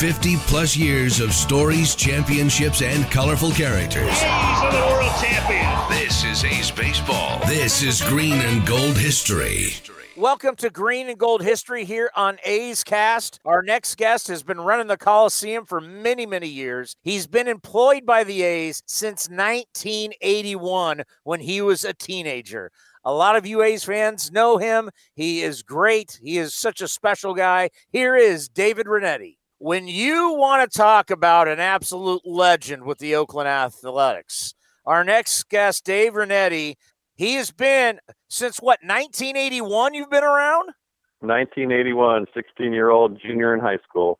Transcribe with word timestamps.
50 0.00 0.36
plus 0.46 0.78
years 0.78 1.20
of 1.20 1.34
stories, 1.34 1.94
championships, 1.94 2.80
and 2.80 3.04
colorful 3.10 3.50
characters. 3.50 4.08
A's 4.08 4.62
are 4.62 4.72
the 4.72 4.94
world 4.94 5.12
champions. 5.20 5.88
This 5.90 6.24
is 6.24 6.42
A's 6.42 6.70
Baseball. 6.70 7.38
This 7.46 7.82
is 7.82 8.00
green 8.00 8.32
and 8.32 8.66
gold 8.66 8.96
history. 8.96 9.74
Welcome 10.16 10.56
to 10.56 10.70
Green 10.70 11.10
and 11.10 11.18
Gold 11.18 11.42
History 11.42 11.84
here 11.84 12.10
on 12.16 12.38
A's 12.46 12.82
Cast. 12.82 13.40
Our 13.44 13.62
next 13.62 13.98
guest 13.98 14.28
has 14.28 14.42
been 14.42 14.62
running 14.62 14.86
the 14.86 14.96
Coliseum 14.96 15.66
for 15.66 15.82
many, 15.82 16.24
many 16.24 16.48
years. 16.48 16.96
He's 17.02 17.26
been 17.26 17.46
employed 17.46 18.06
by 18.06 18.24
the 18.24 18.40
A's 18.40 18.82
since 18.86 19.28
1981 19.28 21.02
when 21.24 21.40
he 21.40 21.60
was 21.60 21.84
a 21.84 21.92
teenager. 21.92 22.72
A 23.04 23.12
lot 23.12 23.36
of 23.36 23.44
you 23.44 23.62
A's 23.62 23.84
fans 23.84 24.32
know 24.32 24.56
him. 24.56 24.88
He 25.14 25.42
is 25.42 25.62
great. 25.62 26.18
He 26.22 26.38
is 26.38 26.54
such 26.54 26.80
a 26.80 26.88
special 26.88 27.34
guy. 27.34 27.68
Here 27.90 28.16
is 28.16 28.48
David 28.48 28.86
Rinetti. 28.86 29.36
When 29.62 29.88
you 29.88 30.32
want 30.32 30.72
to 30.72 30.78
talk 30.78 31.10
about 31.10 31.46
an 31.46 31.60
absolute 31.60 32.22
legend 32.24 32.84
with 32.84 32.96
the 32.96 33.14
Oakland 33.14 33.46
Athletics, 33.46 34.54
our 34.86 35.04
next 35.04 35.50
guest, 35.50 35.84
Dave 35.84 36.14
Rinetti, 36.14 36.76
he 37.14 37.34
has 37.34 37.50
been 37.50 38.00
since 38.30 38.56
what, 38.56 38.78
1981 38.82 39.92
you've 39.92 40.08
been 40.08 40.24
around? 40.24 40.70
1981, 41.18 42.24
16 42.32 42.72
year 42.72 42.88
old 42.88 43.20
junior 43.20 43.52
in 43.52 43.60
high 43.60 43.76
school. 43.86 44.18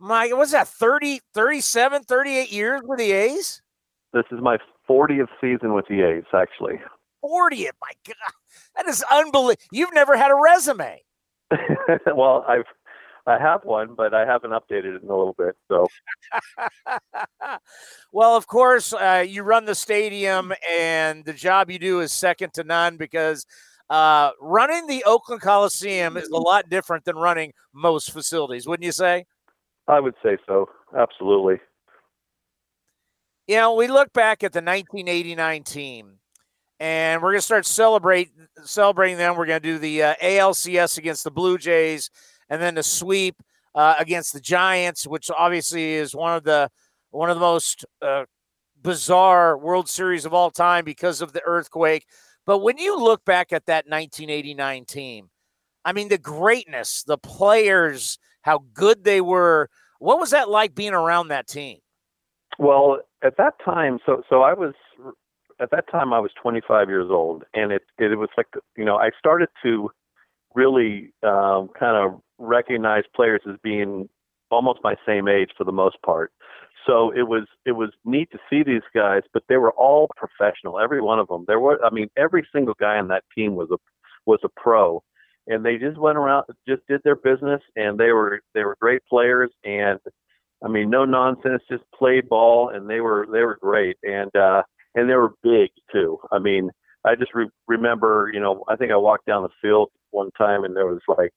My, 0.00 0.32
what's 0.32 0.50
that, 0.50 0.66
30, 0.66 1.20
37, 1.32 2.02
38 2.02 2.50
years 2.50 2.80
with 2.84 2.98
the 2.98 3.12
A's? 3.12 3.62
This 4.12 4.24
is 4.32 4.40
my 4.42 4.58
40th 4.90 5.28
season 5.40 5.74
with 5.74 5.86
the 5.88 6.02
A's, 6.02 6.24
actually. 6.34 6.80
40th, 7.24 7.70
my 7.80 7.92
God. 8.04 8.16
That 8.74 8.88
is 8.88 9.04
unbelievable. 9.12 9.62
You've 9.70 9.94
never 9.94 10.16
had 10.16 10.32
a 10.32 10.34
resume. 10.34 11.04
well, 12.12 12.44
I've 12.48 12.64
I 13.26 13.38
have 13.38 13.64
one, 13.64 13.94
but 13.96 14.14
I 14.14 14.24
haven't 14.24 14.52
updated 14.52 14.96
it 14.96 15.02
in 15.02 15.08
a 15.08 15.16
little 15.16 15.34
bit. 15.36 15.56
So, 15.68 15.88
well, 18.12 18.36
of 18.36 18.46
course, 18.46 18.92
uh, 18.92 19.24
you 19.26 19.42
run 19.42 19.64
the 19.64 19.74
stadium, 19.74 20.52
and 20.70 21.24
the 21.24 21.32
job 21.32 21.70
you 21.70 21.78
do 21.80 22.00
is 22.00 22.12
second 22.12 22.54
to 22.54 22.62
none 22.62 22.96
because 22.96 23.44
uh, 23.90 24.30
running 24.40 24.86
the 24.86 25.02
Oakland 25.04 25.42
Coliseum 25.42 26.16
is 26.16 26.28
a 26.28 26.36
lot 26.36 26.70
different 26.70 27.04
than 27.04 27.16
running 27.16 27.52
most 27.72 28.12
facilities, 28.12 28.66
wouldn't 28.66 28.84
you 28.84 28.92
say? 28.92 29.26
I 29.88 29.98
would 29.98 30.14
say 30.22 30.38
so. 30.46 30.68
Absolutely. 30.96 31.60
You 33.48 33.56
know, 33.56 33.74
we 33.74 33.88
look 33.88 34.12
back 34.12 34.44
at 34.44 34.52
the 34.52 34.58
1989 34.58 35.62
team, 35.64 36.18
and 36.78 37.22
we're 37.22 37.30
going 37.30 37.38
to 37.38 37.46
start 37.46 37.66
celebrate 37.66 38.30
celebrating 38.64 39.18
them. 39.18 39.36
We're 39.36 39.46
going 39.46 39.62
to 39.62 39.68
do 39.68 39.78
the 39.78 40.02
uh, 40.02 40.14
ALCS 40.22 40.98
against 40.98 41.24
the 41.24 41.30
Blue 41.30 41.58
Jays 41.58 42.10
and 42.48 42.60
then 42.60 42.74
the 42.74 42.82
sweep 42.82 43.36
uh, 43.74 43.94
against 43.98 44.32
the 44.32 44.40
Giants, 44.40 45.06
which 45.06 45.30
obviously 45.36 45.94
is 45.94 46.14
one 46.14 46.34
of 46.34 46.44
the 46.44 46.70
one 47.10 47.30
of 47.30 47.36
the 47.36 47.40
most 47.40 47.84
uh, 48.02 48.24
bizarre 48.82 49.56
World 49.56 49.88
Series 49.88 50.24
of 50.24 50.34
all 50.34 50.50
time 50.50 50.84
because 50.84 51.20
of 51.20 51.32
the 51.32 51.42
earthquake. 51.44 52.06
But 52.46 52.58
when 52.58 52.78
you 52.78 52.98
look 52.98 53.24
back 53.24 53.52
at 53.52 53.66
that 53.66 53.86
1989 53.86 54.84
team, 54.84 55.30
I 55.84 55.92
mean 55.92 56.08
the 56.08 56.18
greatness, 56.18 57.02
the 57.02 57.18
players, 57.18 58.18
how 58.42 58.64
good 58.74 59.04
they 59.04 59.20
were. 59.20 59.68
What 59.98 60.18
was 60.18 60.30
that 60.30 60.48
like 60.48 60.74
being 60.74 60.92
around 60.94 61.28
that 61.28 61.48
team? 61.48 61.78
Well, 62.58 63.00
at 63.22 63.36
that 63.38 63.54
time, 63.64 63.98
so 64.06 64.22
so 64.28 64.42
I 64.42 64.54
was 64.54 64.74
at 65.60 65.70
that 65.70 65.90
time 65.90 66.12
I 66.12 66.20
was 66.20 66.30
25 66.40 66.88
years 66.88 67.08
old, 67.10 67.44
and 67.54 67.72
it 67.72 67.82
it 67.98 68.16
was 68.18 68.28
like 68.36 68.46
you 68.76 68.84
know 68.84 68.96
I 68.96 69.10
started 69.18 69.48
to 69.64 69.90
really 70.54 71.12
um, 71.22 71.68
kind 71.78 71.96
of 71.96 72.20
recognize 72.38 73.04
players 73.14 73.40
as 73.48 73.56
being 73.62 74.08
almost 74.50 74.80
my 74.82 74.94
same 75.06 75.28
age 75.28 75.50
for 75.56 75.64
the 75.64 75.72
most 75.72 75.96
part. 76.04 76.32
So 76.86 77.10
it 77.10 77.22
was 77.22 77.46
it 77.64 77.72
was 77.72 77.90
neat 78.04 78.30
to 78.30 78.38
see 78.48 78.62
these 78.62 78.82
guys, 78.94 79.22
but 79.32 79.42
they 79.48 79.56
were 79.56 79.72
all 79.72 80.08
professional. 80.16 80.78
Every 80.78 81.00
one 81.00 81.18
of 81.18 81.26
them. 81.28 81.44
There 81.46 81.58
were 81.58 81.84
I 81.84 81.90
mean 81.90 82.08
every 82.16 82.46
single 82.54 82.74
guy 82.78 82.96
on 82.96 83.08
that 83.08 83.24
team 83.34 83.56
was 83.56 83.68
a 83.72 83.76
was 84.24 84.38
a 84.44 84.48
pro, 84.56 85.02
and 85.48 85.64
they 85.64 85.78
just 85.78 85.98
went 85.98 86.16
around 86.16 86.44
just 86.68 86.82
did 86.88 87.00
their 87.04 87.16
business, 87.16 87.60
and 87.74 87.98
they 87.98 88.12
were 88.12 88.40
they 88.54 88.62
were 88.62 88.76
great 88.80 89.02
players, 89.10 89.50
and 89.64 89.98
I 90.64 90.68
mean 90.68 90.88
no 90.88 91.04
nonsense, 91.04 91.62
just 91.68 91.84
played 91.92 92.28
ball, 92.28 92.68
and 92.68 92.88
they 92.88 93.00
were 93.00 93.26
they 93.32 93.42
were 93.42 93.58
great, 93.60 93.96
and 94.04 94.34
uh, 94.36 94.62
and 94.94 95.10
they 95.10 95.14
were 95.14 95.34
big 95.42 95.70
too. 95.92 96.18
I 96.30 96.38
mean 96.38 96.70
I 97.04 97.16
just 97.16 97.34
re- 97.34 97.50
remember 97.66 98.30
you 98.32 98.38
know 98.38 98.64
I 98.68 98.76
think 98.76 98.92
I 98.92 98.96
walked 98.96 99.26
down 99.26 99.42
the 99.42 99.48
field 99.60 99.90
one 100.10 100.30
time, 100.38 100.62
and 100.62 100.76
there 100.76 100.86
was 100.86 101.00
like 101.08 101.32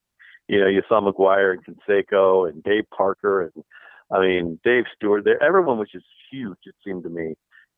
you 0.50 0.58
know, 0.58 0.66
you 0.66 0.82
saw 0.88 1.00
McGwire 1.00 1.54
and 1.54 1.64
Canseco 1.64 2.48
and 2.48 2.60
Dave 2.64 2.82
Parker 2.90 3.42
and 3.54 3.64
I 4.12 4.20
mean 4.20 4.58
Dave 4.64 4.84
Stewart. 4.96 5.24
There, 5.24 5.40
everyone 5.40 5.78
was 5.78 5.88
just 5.92 6.06
huge. 6.30 6.58
It 6.64 6.74
seemed 6.84 7.04
to 7.04 7.08
me. 7.08 7.36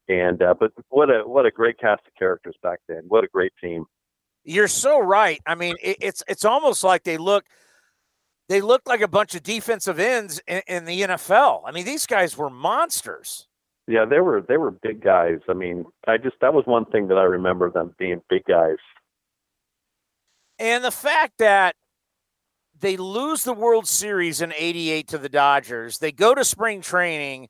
And 0.08 0.42
uh, 0.42 0.54
but 0.58 0.72
what 0.88 1.10
a 1.10 1.22
what 1.26 1.44
a 1.44 1.50
great 1.50 1.78
cast 1.78 2.00
of 2.06 2.14
characters 2.18 2.56
back 2.62 2.78
then. 2.88 3.02
What 3.08 3.24
a 3.24 3.28
great 3.28 3.52
team. 3.60 3.84
You're 4.42 4.68
so 4.68 5.00
right. 5.00 5.40
I 5.46 5.54
mean, 5.54 5.74
it, 5.82 5.98
it's 6.00 6.22
it's 6.26 6.46
almost 6.46 6.82
like 6.82 7.04
they 7.04 7.18
look 7.18 7.44
they 8.48 8.62
looked 8.62 8.86
like 8.86 9.02
a 9.02 9.08
bunch 9.08 9.34
of 9.34 9.42
defensive 9.42 10.00
ends 10.00 10.40
in, 10.46 10.62
in 10.66 10.84
the 10.86 11.02
NFL. 11.02 11.62
I 11.66 11.72
mean, 11.72 11.84
these 11.84 12.06
guys 12.06 12.38
were 12.38 12.48
monsters. 12.48 13.48
Yeah, 13.86 14.06
they 14.06 14.20
were 14.20 14.40
they 14.48 14.56
were 14.56 14.70
big 14.70 15.02
guys. 15.02 15.40
I 15.46 15.52
mean, 15.52 15.84
I 16.08 16.16
just 16.16 16.36
that 16.40 16.54
was 16.54 16.64
one 16.64 16.86
thing 16.86 17.08
that 17.08 17.18
I 17.18 17.24
remember 17.24 17.70
them 17.70 17.94
being 17.98 18.22
big 18.30 18.44
guys. 18.46 18.78
And 20.58 20.82
the 20.82 20.90
fact 20.90 21.38
that 21.38 21.76
they 22.82 22.96
lose 22.96 23.44
the 23.44 23.54
World 23.54 23.86
Series 23.86 24.42
in 24.42 24.52
88 24.54 25.08
to 25.08 25.18
the 25.18 25.28
Dodgers. 25.28 25.98
They 25.98 26.12
go 26.12 26.34
to 26.34 26.44
spring 26.44 26.82
training 26.82 27.48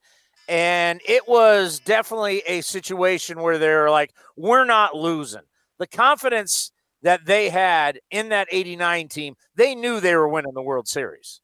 and 0.48 1.00
it 1.08 1.26
was 1.26 1.80
definitely 1.80 2.42
a 2.46 2.60
situation 2.60 3.40
where 3.40 3.58
they're 3.58 3.90
like 3.90 4.12
we're 4.36 4.64
not 4.64 4.94
losing. 4.94 5.42
The 5.78 5.86
confidence 5.86 6.70
that 7.02 7.24
they 7.24 7.48
had 7.48 7.98
in 8.10 8.28
that 8.28 8.48
89 8.50 9.08
team, 9.08 9.34
they 9.56 9.74
knew 9.74 9.98
they 9.98 10.14
were 10.14 10.28
winning 10.28 10.52
the 10.54 10.62
World 10.62 10.86
Series. 10.86 11.40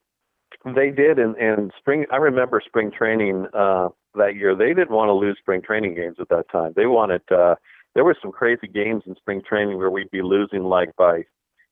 They 0.65 0.91
did 0.91 1.19
and 1.19 1.37
and 1.37 1.73
spring 1.79 2.05
I 2.13 2.17
remember 2.17 2.63
spring 2.65 2.91
training 2.97 3.47
uh 3.55 3.89
that 4.15 4.37
year. 4.37 4.55
They 4.55 4.75
didn't 4.75 4.91
want 4.91 5.09
to 5.09 5.15
lose 5.15 5.39
spring 5.39 5.63
training 5.63 5.95
games 5.95 6.17
at 6.21 6.29
that 6.29 6.51
time. 6.51 6.73
They 6.77 6.87
wanted 6.87 7.23
uh 7.33 7.55
there 7.95 8.05
were 8.05 8.17
some 8.21 8.33
crazy 8.33 8.69
games 8.69 9.05
in 9.07 9.17
spring 9.17 9.41
training 9.49 9.79
where 9.79 9.91
we'd 9.91 10.11
be 10.11 10.23
losing 10.23 10.65
like 10.65 10.95
by 10.97 11.25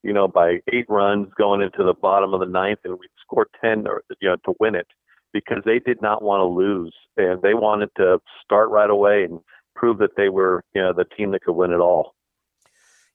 you 0.06 0.12
know, 0.12 0.28
by 0.28 0.60
eight 0.72 0.86
runs 0.88 1.28
going 1.36 1.60
into 1.60 1.82
the 1.82 1.94
bottom 1.94 2.32
of 2.32 2.40
the 2.40 2.46
ninth, 2.46 2.78
and 2.84 2.94
we 2.94 3.08
scored 3.20 3.48
ten, 3.60 3.86
or 3.86 4.02
you 4.20 4.28
know, 4.28 4.36
to 4.44 4.54
win 4.60 4.76
it 4.76 4.86
because 5.32 5.62
they 5.64 5.80
did 5.80 6.00
not 6.00 6.22
want 6.22 6.40
to 6.40 6.46
lose 6.46 6.94
and 7.16 7.42
they 7.42 7.54
wanted 7.54 7.90
to 7.96 8.18
start 8.42 8.70
right 8.70 8.88
away 8.88 9.24
and 9.24 9.40
prove 9.74 9.98
that 9.98 10.16
they 10.16 10.28
were, 10.28 10.62
you 10.74 10.80
know, 10.80 10.92
the 10.92 11.04
team 11.04 11.32
that 11.32 11.42
could 11.42 11.52
win 11.52 11.72
it 11.72 11.80
all. 11.80 12.14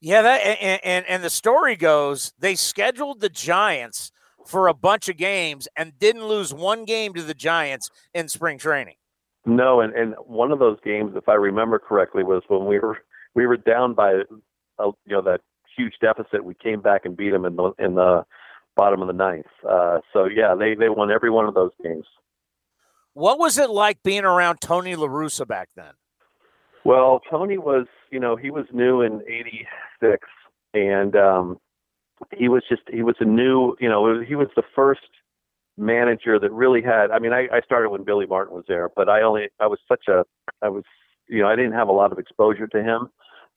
Yeah, 0.01 0.21
that 0.21 0.37
and, 0.37 0.79
and 0.83 1.05
and 1.07 1.23
the 1.23 1.29
story 1.29 1.75
goes 1.75 2.33
they 2.37 2.55
scheduled 2.55 3.21
the 3.21 3.29
Giants 3.29 4.11
for 4.45 4.67
a 4.67 4.73
bunch 4.73 5.07
of 5.07 5.15
games 5.15 5.67
and 5.77 5.97
didn't 5.97 6.25
lose 6.25 6.53
one 6.53 6.85
game 6.85 7.13
to 7.13 7.23
the 7.23 7.33
Giants 7.33 7.89
in 8.13 8.27
spring 8.27 8.57
training. 8.57 8.95
No, 9.45 9.79
and 9.79 9.93
and 9.93 10.15
one 10.25 10.51
of 10.51 10.59
those 10.59 10.77
games, 10.83 11.13
if 11.15 11.29
I 11.29 11.35
remember 11.35 11.79
correctly, 11.79 12.23
was 12.23 12.43
when 12.47 12.65
we 12.65 12.79
were 12.79 12.97
we 13.33 13.47
were 13.47 13.57
down 13.57 13.93
by, 13.93 14.13
uh, 14.77 14.91
you 15.05 15.13
know, 15.15 15.21
that 15.21 15.41
huge 15.75 15.93
deficit. 16.01 16.43
We 16.43 16.53
came 16.53 16.81
back 16.81 17.05
and 17.05 17.15
beat 17.15 17.31
them 17.31 17.45
in 17.45 17.55
the 17.55 17.71
in 17.79 17.95
the 17.95 18.25
bottom 18.75 19.01
of 19.01 19.07
the 19.07 19.13
ninth. 19.13 19.45
Uh, 19.67 19.99
so 20.13 20.25
yeah, 20.25 20.55
they 20.57 20.75
they 20.75 20.89
won 20.89 21.11
every 21.11 21.29
one 21.29 21.45
of 21.45 21.53
those 21.53 21.71
games. 21.83 22.05
What 23.13 23.39
was 23.39 23.57
it 23.57 23.69
like 23.69 24.03
being 24.03 24.23
around 24.23 24.61
Tony 24.61 24.95
La 24.95 25.07
Russa 25.07 25.45
back 25.45 25.69
then? 25.75 25.93
Well, 26.83 27.21
Tony 27.29 27.57
was, 27.57 27.85
you 28.09 28.19
know, 28.19 28.35
he 28.35 28.49
was 28.49 28.65
new 28.73 29.01
in 29.01 29.21
'86, 29.27 30.27
and 30.73 31.15
um, 31.15 31.59
he 32.35 32.47
was 32.47 32.63
just 32.69 32.83
he 32.91 33.03
was 33.03 33.15
a 33.19 33.25
new 33.25 33.75
you 33.79 33.89
know 33.89 34.21
he 34.21 34.35
was 34.35 34.47
the 34.55 34.63
first 34.75 35.01
manager 35.77 36.39
that 36.39 36.51
really 36.51 36.81
had. 36.81 37.11
I 37.11 37.19
mean, 37.19 37.33
I, 37.33 37.47
I 37.51 37.61
started 37.61 37.89
when 37.89 38.03
Billy 38.03 38.25
Martin 38.25 38.55
was 38.55 38.65
there, 38.67 38.89
but 38.95 39.09
I 39.09 39.21
only 39.21 39.49
I 39.59 39.67
was 39.67 39.79
such 39.87 40.07
a 40.07 40.23
I 40.61 40.69
was 40.69 40.83
you 41.27 41.41
know 41.41 41.47
I 41.47 41.55
didn't 41.55 41.73
have 41.73 41.87
a 41.87 41.93
lot 41.93 42.11
of 42.11 42.19
exposure 42.19 42.67
to 42.67 42.81
him, 42.81 43.09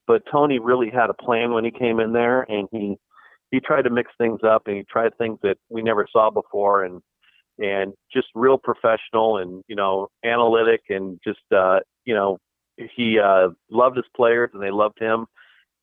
but 0.06 0.22
Tony 0.30 0.58
really 0.58 0.90
had 0.90 1.10
a 1.10 1.14
plan 1.14 1.52
when 1.52 1.64
he 1.64 1.70
came 1.70 2.00
in 2.00 2.12
there, 2.12 2.42
and 2.42 2.68
he 2.72 2.96
he 3.50 3.60
tried 3.60 3.82
to 3.82 3.90
mix 3.90 4.10
things 4.18 4.40
up 4.42 4.62
and 4.66 4.76
he 4.76 4.84
tried 4.90 5.16
things 5.16 5.38
that 5.42 5.56
we 5.68 5.82
never 5.82 6.06
saw 6.10 6.30
before, 6.30 6.84
and 6.84 7.00
and 7.58 7.92
just 8.12 8.26
real 8.34 8.58
professional 8.58 9.38
and 9.38 9.62
you 9.68 9.76
know 9.76 10.08
analytic 10.24 10.82
and 10.88 11.18
just 11.24 11.40
uh, 11.54 11.80
you 12.04 12.14
know 12.14 12.38
he 12.96 13.18
uh, 13.18 13.48
loved 13.70 13.96
his 13.96 14.06
players 14.16 14.50
and 14.52 14.62
they 14.62 14.70
loved 14.70 14.98
him 14.98 15.26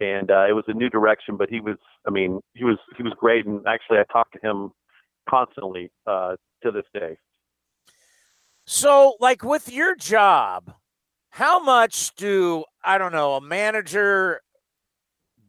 and 0.01 0.29
uh, 0.31 0.45
it 0.50 0.53
was 0.53 0.65
a 0.67 0.74
new 0.74 0.89
direction 0.89 1.38
but 1.38 1.50
he 1.50 1.62
was 1.62 1.77
i 2.06 2.09
mean 2.09 2.41
he 2.53 2.65
was 2.65 2.77
he 2.97 3.03
was 3.03 3.13
great 3.17 3.45
and 3.45 3.65
actually 3.65 3.97
i 3.97 4.03
talked 4.12 4.33
to 4.33 4.45
him 4.45 4.71
constantly 5.29 5.89
uh, 6.07 6.35
to 6.63 6.71
this 6.71 6.85
day. 6.94 7.17
So 8.65 9.15
like 9.19 9.44
with 9.44 9.71
your 9.71 9.95
job 9.95 10.74
how 11.31 11.63
much 11.63 12.13
do 12.15 12.65
i 12.83 12.97
don't 12.97 13.11
know 13.11 13.33
a 13.33 13.41
manager 13.41 14.41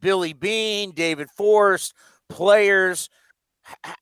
billy 0.01 0.33
Beane, 0.33 0.93
david 0.93 1.29
forst 1.37 1.95
players 2.29 3.09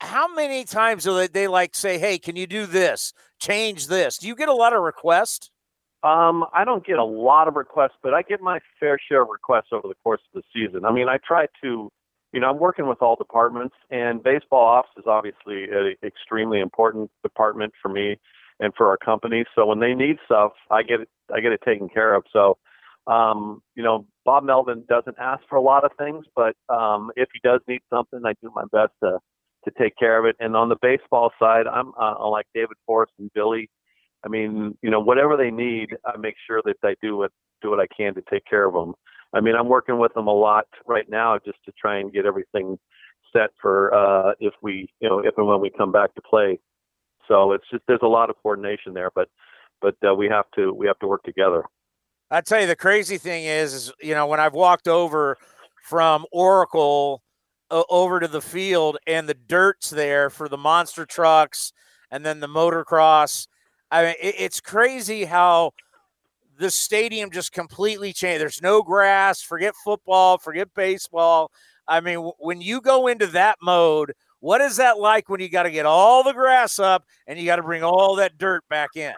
how 0.01 0.33
many 0.35 0.65
times 0.65 1.05
do 1.05 1.15
they, 1.15 1.27
they 1.27 1.49
like 1.49 1.75
say, 1.75 1.99
"Hey, 1.99 2.19
can 2.19 2.37
you 2.37 2.47
do 2.47 2.67
this? 2.67 3.13
Change 3.39 3.89
this"? 3.89 4.19
Do 4.19 4.27
you 4.27 4.35
get 4.35 4.49
a 4.49 4.55
lot 4.55 4.73
of 4.73 4.83
requests? 4.83 5.51
Um, 6.03 6.47
I 6.55 6.65
don't 6.65 6.85
get 6.85 6.99
a 6.99 7.05
lot 7.05 7.47
of 7.47 7.57
requests, 7.57 7.99
but 8.03 8.15
I 8.15 8.23
get 8.23 8.41
my 8.41 8.61
fair 8.79 8.99
share 9.09 9.23
of 9.23 9.29
requests 9.29 9.69
over 9.73 9.87
the 9.87 9.95
course 10.03 10.23
of 10.35 10.43
the 10.43 10.43
season. 10.55 10.87
I 10.87 10.93
mean, 10.93 11.09
I 11.11 11.19
try 11.19 11.47
to, 11.63 11.91
you 12.33 12.41
know, 12.41 12.49
I'm 12.49 12.59
working 12.59 12.87
with 12.87 13.03
all 13.03 13.17
departments, 13.17 13.75
and 13.91 14.23
baseball 14.23 14.65
ops 14.65 14.89
is 14.97 15.05
obviously 15.07 15.65
an 15.65 15.95
extremely 16.03 16.61
important 16.61 17.11
department 17.23 17.75
for 17.83 17.91
me 17.91 18.17
and 18.61 18.73
for 18.75 18.89
our 18.89 18.97
company. 18.97 19.45
So 19.55 19.67
when 19.67 19.81
they 19.81 19.93
need 19.93 20.17
stuff, 20.25 20.53
I 20.71 20.83
get 20.83 21.01
it, 21.01 21.09
I 21.35 21.41
get 21.41 21.53
it 21.53 21.61
taken 21.65 21.91
care 21.91 22.15
of. 22.15 22.25
So, 22.33 22.57
um, 23.11 23.61
you 23.75 23.83
know, 23.83 24.07
Bob 24.25 24.45
Melvin 24.45 24.85
doesn't 24.89 25.17
ask 25.19 25.43
for 25.49 25.57
a 25.57 25.61
lot 25.61 25.85
of 25.85 25.91
things, 25.99 26.25
but 26.37 26.55
um, 26.69 27.11
if 27.17 27.29
he 27.33 27.41
does 27.43 27.61
need 27.67 27.81
something, 27.91 28.21
I 28.25 28.35
do 28.43 28.53
my 28.55 28.65
best 28.73 28.93
to 29.03 29.19
to 29.65 29.71
take 29.79 29.95
care 29.99 30.19
of 30.19 30.25
it. 30.25 30.37
And 30.41 30.57
on 30.57 30.71
the 30.71 30.77
baseball 30.81 31.33
side, 31.39 31.67
I'm 31.67 31.93
uh, 32.01 32.27
like 32.31 32.47
David 32.55 32.77
Forst 32.87 33.13
and 33.19 33.31
Billy. 33.35 33.69
I 34.25 34.29
mean, 34.29 34.79
you 34.81 34.91
know, 34.91 35.01
whatever 35.01 35.37
they 35.37 35.51
need, 35.51 35.89
I 36.05 36.17
make 36.17 36.37
sure 36.47 36.63
that 36.65 36.77
I 36.83 36.95
do 37.03 37.17
what 37.17 37.33
do 37.63 37.71
what 37.71 37.81
I 37.81 37.87
can 37.95 38.15
to 38.15 38.23
take 38.31 38.45
care 38.47 38.67
of 38.67 38.75
them. 38.75 38.95
I 39.35 39.41
mean, 39.41 39.55
I'm 39.55 39.69
working 39.69 39.99
with 39.99 40.15
them 40.15 40.29
a 40.29 40.35
lot 40.35 40.67
right 40.87 41.09
now 41.09 41.39
just 41.45 41.59
to 41.67 41.73
try 41.79 41.99
and 41.99 42.13
get 42.13 42.27
everything 42.27 42.79
set 43.33 43.51
for 43.61 43.93
uh, 43.95 44.33
if 44.41 44.55
we, 44.63 44.89
you 45.01 45.09
know, 45.09 45.19
if 45.21 45.37
and 45.37 45.47
when 45.47 45.61
we 45.61 45.71
come 45.71 45.93
back 45.93 46.15
to 46.15 46.23
play. 46.23 46.59
So 47.29 47.53
it's 47.53 47.65
just 47.71 47.83
there's 47.87 48.01
a 48.03 48.09
lot 48.09 48.31
of 48.31 48.37
coordination 48.43 48.95
there, 48.95 49.11
but 49.15 49.29
but 49.81 49.97
uh, 50.09 50.15
we 50.15 50.29
have 50.29 50.47
to 50.57 50.73
we 50.73 50.87
have 50.87 50.99
to 51.01 51.09
work 51.09 51.23
together. 51.25 51.65
I 52.31 52.41
tell 52.41 52.61
you, 52.61 52.67
the 52.67 52.77
crazy 52.77 53.19
thing 53.19 53.45
is, 53.45 53.75
is 53.75 53.93
you 54.01 54.15
know, 54.15 54.27
when 54.27 54.41
I've 54.41 54.55
walked 54.55 54.87
over 54.87 55.37
from 55.83 56.27
Oracle 56.31 57.23
uh, 57.71 57.83
over 57.91 58.21
to 58.21 58.29
the 58.29 58.41
field 58.41 58.99
and 59.07 59.29
the 59.29 59.35
dirt's 59.35 59.91
there 59.91 60.31
for 60.31 60.49
the 60.49 60.57
monster 60.57 61.05
trucks 61.07 61.73
and 62.11 62.25
then 62.25 62.41
the 62.41 62.47
motocross. 62.47 63.47
I 63.91 64.03
mean, 64.03 64.15
it, 64.21 64.35
it's 64.39 64.61
crazy 64.61 65.25
how 65.25 65.73
the 66.59 66.71
stadium 66.71 67.31
just 67.31 67.53
completely 67.53 68.13
changed. 68.13 68.41
There's 68.41 68.63
no 68.63 68.83
grass. 68.83 69.43
Forget 69.43 69.75
football. 69.85 70.39
Forget 70.39 70.69
baseball. 70.75 71.51
I 71.89 72.01
mean, 72.01 72.17
w- 72.17 72.35
when 72.39 72.61
you 72.61 72.81
go 72.81 73.09
into 73.09 73.27
that 73.29 73.57
mode, 73.63 74.13
what 74.41 74.61
is 74.61 74.77
that 74.77 74.99
like 74.99 75.29
when 75.29 75.41
you 75.41 75.49
got 75.49 75.65
to 75.65 75.71
get 75.71 75.87
all 75.87 76.23
the 76.23 76.33
grass 76.33 76.79
up 76.79 77.05
and 77.27 77.39
you 77.39 77.47
got 77.47 77.57
to 77.57 77.63
bring 77.63 77.83
all 77.83 78.17
that 78.17 78.39
dirt 78.39 78.63
back 78.69 78.91
in? 78.95 79.15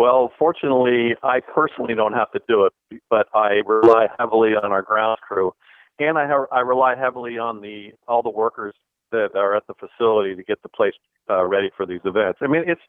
Well, 0.00 0.32
fortunately, 0.38 1.14
I 1.22 1.40
personally 1.40 1.94
don't 1.94 2.14
have 2.14 2.32
to 2.32 2.40
do 2.48 2.64
it, 2.64 3.02
but 3.10 3.26
I 3.34 3.60
rely 3.66 4.06
heavily 4.18 4.52
on 4.52 4.72
our 4.72 4.80
ground 4.80 5.18
crew 5.20 5.52
and 5.98 6.16
I 6.16 6.26
have, 6.26 6.46
I 6.50 6.60
rely 6.60 6.94
heavily 6.96 7.36
on 7.36 7.60
the 7.60 7.90
all 8.08 8.22
the 8.22 8.30
workers 8.30 8.74
that 9.12 9.32
are 9.34 9.54
at 9.54 9.64
the 9.66 9.74
facility 9.74 10.34
to 10.34 10.42
get 10.42 10.62
the 10.62 10.70
place 10.70 10.94
uh, 11.28 11.44
ready 11.44 11.70
for 11.76 11.84
these 11.84 12.00
events. 12.06 12.38
I 12.40 12.46
mean, 12.46 12.62
it's 12.66 12.80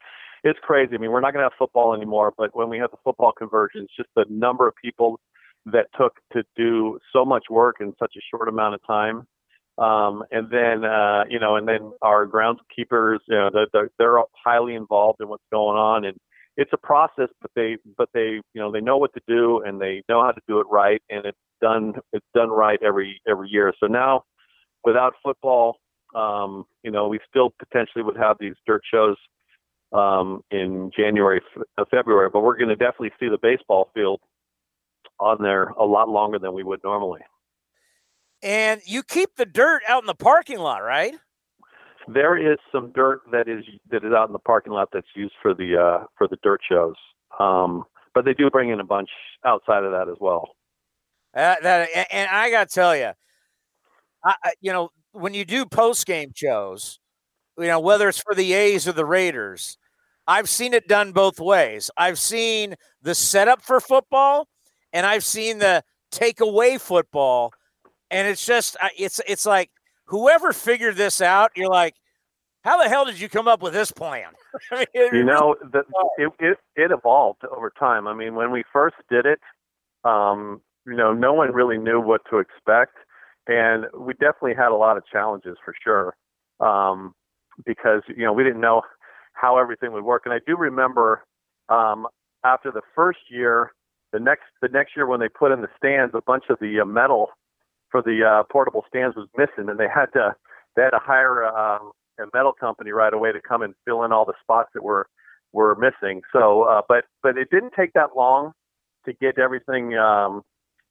it's 0.42 0.58
crazy. 0.62 0.94
I 0.94 0.96
mean, 0.96 1.10
we're 1.10 1.20
not 1.20 1.34
going 1.34 1.44
to 1.44 1.50
have 1.50 1.58
football 1.58 1.92
anymore, 1.92 2.32
but 2.38 2.56
when 2.56 2.70
we 2.70 2.78
have 2.78 2.90
the 2.90 2.96
football 3.04 3.32
conversions, 3.36 3.90
just 3.94 4.08
the 4.16 4.24
number 4.30 4.66
of 4.66 4.72
people 4.82 5.20
that 5.66 5.88
took 5.94 6.14
to 6.32 6.42
do 6.56 6.98
so 7.12 7.26
much 7.26 7.44
work 7.50 7.76
in 7.80 7.92
such 7.98 8.14
a 8.16 8.20
short 8.34 8.48
amount 8.48 8.74
of 8.74 8.80
time. 8.86 9.26
Um, 9.76 10.22
and 10.30 10.48
then, 10.50 10.86
uh, 10.86 11.24
you 11.28 11.38
know, 11.38 11.56
and 11.56 11.68
then 11.68 11.92
our 12.00 12.26
groundskeepers, 12.26 13.18
you 13.28 13.36
know, 13.36 13.50
they're, 13.72 13.90
they're 13.98 14.18
highly 14.42 14.74
involved 14.74 15.20
in 15.20 15.28
what's 15.28 15.44
going 15.52 15.76
on. 15.76 16.04
And 16.06 16.18
it's 16.56 16.70
a 16.72 16.76
process, 16.76 17.28
but 17.40 17.50
they, 17.56 17.76
but 17.96 18.08
they, 18.12 18.40
you 18.52 18.60
know, 18.60 18.70
they 18.70 18.80
know 18.80 18.98
what 18.98 19.12
to 19.14 19.20
do 19.26 19.62
and 19.64 19.80
they 19.80 20.02
know 20.08 20.22
how 20.22 20.32
to 20.32 20.40
do 20.46 20.60
it 20.60 20.66
right. 20.70 21.00
And 21.10 21.24
it's 21.24 21.38
done 21.60 21.94
it's 22.12 22.26
done 22.34 22.50
right 22.50 22.78
every 22.82 23.20
every 23.26 23.48
year. 23.48 23.72
So 23.80 23.86
now, 23.86 24.24
without 24.84 25.14
football, 25.22 25.76
um, 26.14 26.64
you 26.82 26.90
know, 26.90 27.08
we 27.08 27.20
still 27.28 27.50
potentially 27.58 28.02
would 28.04 28.16
have 28.16 28.36
these 28.38 28.54
dirt 28.66 28.82
shows 28.92 29.16
um, 29.92 30.42
in 30.50 30.90
January, 30.96 31.40
uh, 31.78 31.84
February, 31.90 32.28
but 32.32 32.40
we're 32.40 32.56
going 32.56 32.68
to 32.68 32.76
definitely 32.76 33.12
see 33.20 33.28
the 33.28 33.38
baseball 33.40 33.90
field 33.94 34.20
on 35.20 35.38
there 35.40 35.68
a 35.78 35.84
lot 35.84 36.08
longer 36.08 36.38
than 36.38 36.52
we 36.52 36.62
would 36.62 36.80
normally. 36.82 37.20
And 38.42 38.80
you 38.84 39.02
keep 39.02 39.36
the 39.36 39.46
dirt 39.46 39.82
out 39.88 40.02
in 40.02 40.06
the 40.06 40.14
parking 40.14 40.58
lot, 40.58 40.82
right? 40.82 41.14
There 42.08 42.36
is 42.36 42.58
some 42.70 42.92
dirt 42.92 43.22
that 43.30 43.48
is 43.48 43.64
that 43.90 44.04
is 44.04 44.12
out 44.12 44.28
in 44.28 44.32
the 44.32 44.38
parking 44.38 44.72
lot 44.72 44.88
that's 44.92 45.06
used 45.14 45.34
for 45.40 45.54
the 45.54 45.76
uh, 45.76 46.06
for 46.16 46.28
the 46.28 46.36
dirt 46.42 46.60
shows, 46.68 46.94
um, 47.38 47.84
but 48.14 48.24
they 48.24 48.34
do 48.34 48.50
bring 48.50 48.70
in 48.70 48.80
a 48.80 48.84
bunch 48.84 49.10
outside 49.44 49.84
of 49.84 49.92
that 49.92 50.08
as 50.08 50.16
well. 50.20 50.56
Uh, 51.34 51.56
that 51.62 51.88
and 52.10 52.28
I 52.30 52.50
got 52.50 52.68
to 52.68 52.74
tell 52.74 52.96
you, 52.96 53.12
I, 54.24 54.34
you 54.60 54.72
know, 54.72 54.90
when 55.12 55.34
you 55.34 55.44
do 55.44 55.64
post 55.64 56.06
game 56.06 56.32
shows, 56.34 56.98
you 57.58 57.66
know, 57.66 57.80
whether 57.80 58.08
it's 58.08 58.20
for 58.20 58.34
the 58.34 58.52
A's 58.52 58.86
or 58.86 58.92
the 58.92 59.06
Raiders, 59.06 59.78
I've 60.26 60.48
seen 60.48 60.74
it 60.74 60.88
done 60.88 61.12
both 61.12 61.40
ways. 61.40 61.90
I've 61.96 62.18
seen 62.18 62.74
the 63.00 63.14
setup 63.14 63.62
for 63.62 63.80
football, 63.80 64.48
and 64.92 65.06
I've 65.06 65.24
seen 65.24 65.58
the 65.58 65.82
take 66.10 66.40
away 66.40 66.78
football, 66.78 67.52
and 68.10 68.28
it's 68.28 68.44
just 68.44 68.76
it's 68.98 69.20
it's 69.26 69.46
like 69.46 69.70
whoever 70.12 70.52
figured 70.52 70.94
this 70.94 71.22
out, 71.22 71.50
you're 71.56 71.70
like, 71.70 71.94
how 72.64 72.80
the 72.80 72.88
hell 72.88 73.06
did 73.06 73.18
you 73.18 73.28
come 73.28 73.48
up 73.48 73.62
with 73.62 73.72
this 73.72 73.90
plan? 73.90 74.28
I 74.70 74.86
mean, 74.94 75.08
you 75.12 75.24
know, 75.24 75.56
the, 75.60 75.82
it, 76.18 76.30
it 76.38 76.58
it 76.76 76.90
evolved 76.92 77.42
over 77.44 77.72
time. 77.76 78.06
I 78.06 78.14
mean, 78.14 78.36
when 78.36 78.52
we 78.52 78.62
first 78.72 78.96
did 79.10 79.26
it, 79.26 79.40
um, 80.04 80.60
you 80.86 80.94
know, 80.94 81.12
no 81.12 81.32
one 81.32 81.52
really 81.52 81.78
knew 81.78 82.00
what 82.00 82.20
to 82.30 82.38
expect, 82.38 82.92
and 83.48 83.86
we 83.98 84.12
definitely 84.12 84.54
had 84.54 84.68
a 84.68 84.76
lot 84.76 84.96
of 84.96 85.04
challenges 85.10 85.56
for 85.64 85.74
sure, 85.82 86.14
um, 86.60 87.14
because 87.64 88.02
you 88.08 88.24
know 88.24 88.32
we 88.32 88.44
didn't 88.44 88.60
know 88.60 88.82
how 89.32 89.58
everything 89.58 89.92
would 89.92 90.04
work. 90.04 90.22
And 90.26 90.34
I 90.34 90.38
do 90.46 90.56
remember 90.56 91.24
um, 91.68 92.06
after 92.44 92.70
the 92.70 92.82
first 92.94 93.20
year, 93.30 93.72
the 94.12 94.20
next 94.20 94.44
the 94.60 94.68
next 94.68 94.94
year 94.94 95.06
when 95.06 95.20
they 95.20 95.28
put 95.28 95.52
in 95.52 95.62
the 95.62 95.68
stands, 95.76 96.14
a 96.14 96.20
bunch 96.20 96.44
of 96.50 96.58
the 96.60 96.80
uh, 96.80 96.84
metal 96.84 97.30
for 97.92 98.02
the 98.02 98.24
uh, 98.24 98.42
portable 98.50 98.84
stands 98.88 99.14
was 99.14 99.28
missing, 99.36 99.70
and 99.70 99.78
they 99.78 99.88
had 99.88 100.06
to 100.14 100.34
they 100.74 100.82
had 100.82 100.90
to 100.90 100.98
hire 100.98 101.44
um, 101.44 101.92
a 102.18 102.24
metal 102.34 102.52
company 102.52 102.90
right 102.90 103.14
away 103.14 103.30
to 103.30 103.40
come 103.40 103.62
and 103.62 103.74
fill 103.84 104.02
in 104.02 104.10
all 104.10 104.24
the 104.24 104.34
spots 104.42 104.70
that 104.74 104.82
were 104.82 105.06
were 105.52 105.76
missing. 105.76 106.22
So, 106.32 106.62
uh, 106.62 106.82
but 106.88 107.04
but 107.22 107.38
it 107.38 107.48
didn't 107.50 107.74
take 107.76 107.92
that 107.92 108.16
long 108.16 108.52
to 109.04 109.12
get 109.12 109.38
everything 109.38 109.94
um, 109.94 110.42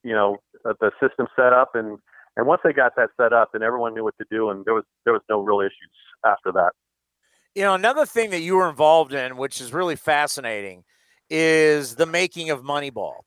you 0.04 0.14
know 0.14 0.38
uh, 0.66 0.74
the 0.80 0.92
system 1.02 1.28
set 1.36 1.54
up 1.54 1.72
and 1.76 1.98
and 2.38 2.48
once 2.48 2.62
they 2.64 2.74
got 2.74 2.96
that 2.96 3.10
set 3.18 3.34
up 3.34 3.50
then 3.54 3.62
everyone 3.62 3.94
knew 3.94 4.04
what 4.04 4.18
to 4.18 4.26
do 4.30 4.50
and 4.50 4.66
there 4.66 4.74
was 4.74 4.84
there 5.06 5.14
was 5.14 5.22
no 5.30 5.42
real 5.42 5.60
issues 5.60 5.92
after 6.26 6.52
that 6.52 6.72
you 7.56 7.62
know 7.62 7.74
another 7.74 8.06
thing 8.06 8.30
that 8.30 8.42
you 8.42 8.56
were 8.56 8.70
involved 8.70 9.14
in 9.14 9.38
which 9.38 9.62
is 9.62 9.74
really 9.74 9.96
fascinating 9.96 10.84
is 11.30 11.96
the 11.96 12.06
making 12.06 12.50
of 12.50 12.62
moneyball 12.62 13.20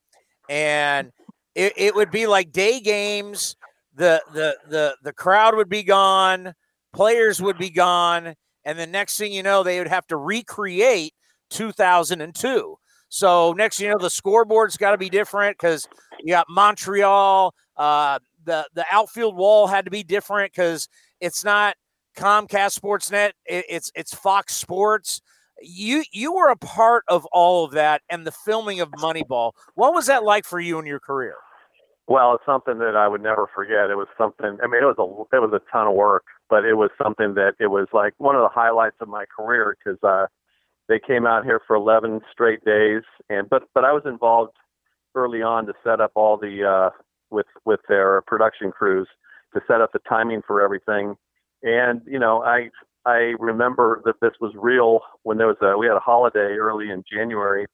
and 0.49 1.12
it, 1.55 1.73
it 1.77 1.95
would 1.95 2.11
be 2.11 2.27
like 2.27 2.53
day 2.53 2.81
games 2.81 3.57
the 3.95 4.23
the 4.33 4.57
the 4.69 4.97
the 5.03 5.13
crowd 5.13 5.55
would 5.55 5.69
be 5.69 5.83
gone 5.83 6.53
players 6.93 7.41
would 7.41 7.59
be 7.59 7.71
gone 7.71 8.35
and 8.65 8.79
the 8.79 8.87
next 8.87 9.17
thing 9.17 9.33
you 9.33 9.43
know 9.43 9.63
they 9.63 9.79
would 9.79 9.89
have 9.89 10.07
to 10.07 10.17
recreate 10.17 11.15
2002 11.51 12.77
so 13.15 13.53
next, 13.53 13.79
you 13.79 13.89
know, 13.89 13.97
the 13.97 14.11
scoreboard's 14.11 14.77
got 14.77 14.91
to 14.91 14.99
be 14.99 15.09
different 15.09 15.57
because 15.57 15.87
you 16.19 16.33
got 16.33 16.47
Montreal. 16.49 17.55
Uh, 17.77 18.19
the 18.45 18.67
the 18.75 18.85
outfield 18.91 19.37
wall 19.37 19.69
had 19.69 19.85
to 19.85 19.91
be 19.93 20.03
different 20.03 20.53
because 20.53 20.89
it's 21.21 21.45
not 21.45 21.77
Comcast 22.17 22.77
Sportsnet. 22.77 23.31
It, 23.47 23.67
it's 23.69 23.93
it's 23.95 24.13
Fox 24.13 24.57
Sports. 24.57 25.23
You 25.63 26.05
you 26.13 26.35
were 26.35 26.49
a 26.49 26.57
part 26.57 27.05
of 27.09 27.27
all 27.27 27.65
of 27.65 27.73
that 27.73 28.03
and 28.11 28.27
the 28.27 28.33
filming 28.33 28.81
of 28.81 28.91
Moneyball. 28.93 29.53
What 29.75 29.95
was 29.95 30.07
that 30.07 30.25
like 30.25 30.45
for 30.45 30.61
you 30.61 30.79
in 30.79 30.87
your 30.87 31.01
career? 31.01 31.37
Well, 32.07 32.35
it's 32.35 32.45
something 32.45 32.79
that 32.79 32.97
I 32.97 33.09
would 33.09 33.23
never 33.23 33.49
forget. 33.55 33.91
It 33.91 33.97
was 33.97 34.09
something. 34.19 34.59
I 34.63 34.67
mean, 34.67 34.83
it 34.83 34.87
was 34.87 34.99
a 34.99 35.37
it 35.37 35.41
was 35.41 35.53
a 35.55 35.73
ton 35.73 35.87
of 35.87 35.95
work, 35.95 36.25
but 36.51 36.65
it 36.65 36.75
was 36.75 36.91
something 37.03 37.35
that 37.35 37.55
it 37.59 37.69
was 37.69 37.87
like 37.93 38.13
one 38.19 38.37
of 38.37 38.43
the 38.43 38.49
highlights 38.49 38.97
of 39.01 39.09
my 39.09 39.25
career 39.35 39.77
because 39.83 39.99
uh, 40.03 40.27
they 40.89 40.99
came 40.99 41.27
out 41.27 41.45
here 41.45 41.61
for 41.67 41.77
11 41.77 42.21
straight 42.31 42.63
days, 42.65 43.03
and 43.31 43.49
but 43.49 43.63
but 43.73 43.85
I 43.85 43.93
was 43.93 44.03
involved 44.05 44.53
early 45.15 45.41
on 45.41 45.67
to 45.67 45.73
set 45.83 46.01
up 46.01 46.13
all 46.15 46.37
the 46.37 46.65
uh, 46.65 46.91
with 47.31 47.47
with 47.65 47.81
their 47.89 48.21
production 48.27 48.71
crews 48.71 49.09
to 49.55 49.61
set 49.67 49.81
up 49.81 49.93
the 49.93 50.01
timing 50.07 50.43
for 50.47 50.61
everything, 50.61 51.17
and 51.63 52.03
you 52.07 52.19
know 52.19 52.43
I 52.43 52.69
I 53.07 53.35
remember 53.39 54.01
that 54.05 54.15
this 54.21 54.33
was 54.41 54.53
real 54.57 55.01
when 55.23 55.39
there 55.39 55.47
was 55.47 55.57
a 55.61 55.77
we 55.77 55.87
had 55.87 55.97
a 55.97 56.01
holiday 56.01 56.57
early 56.59 56.91
in 56.91 57.03
January 57.11 57.67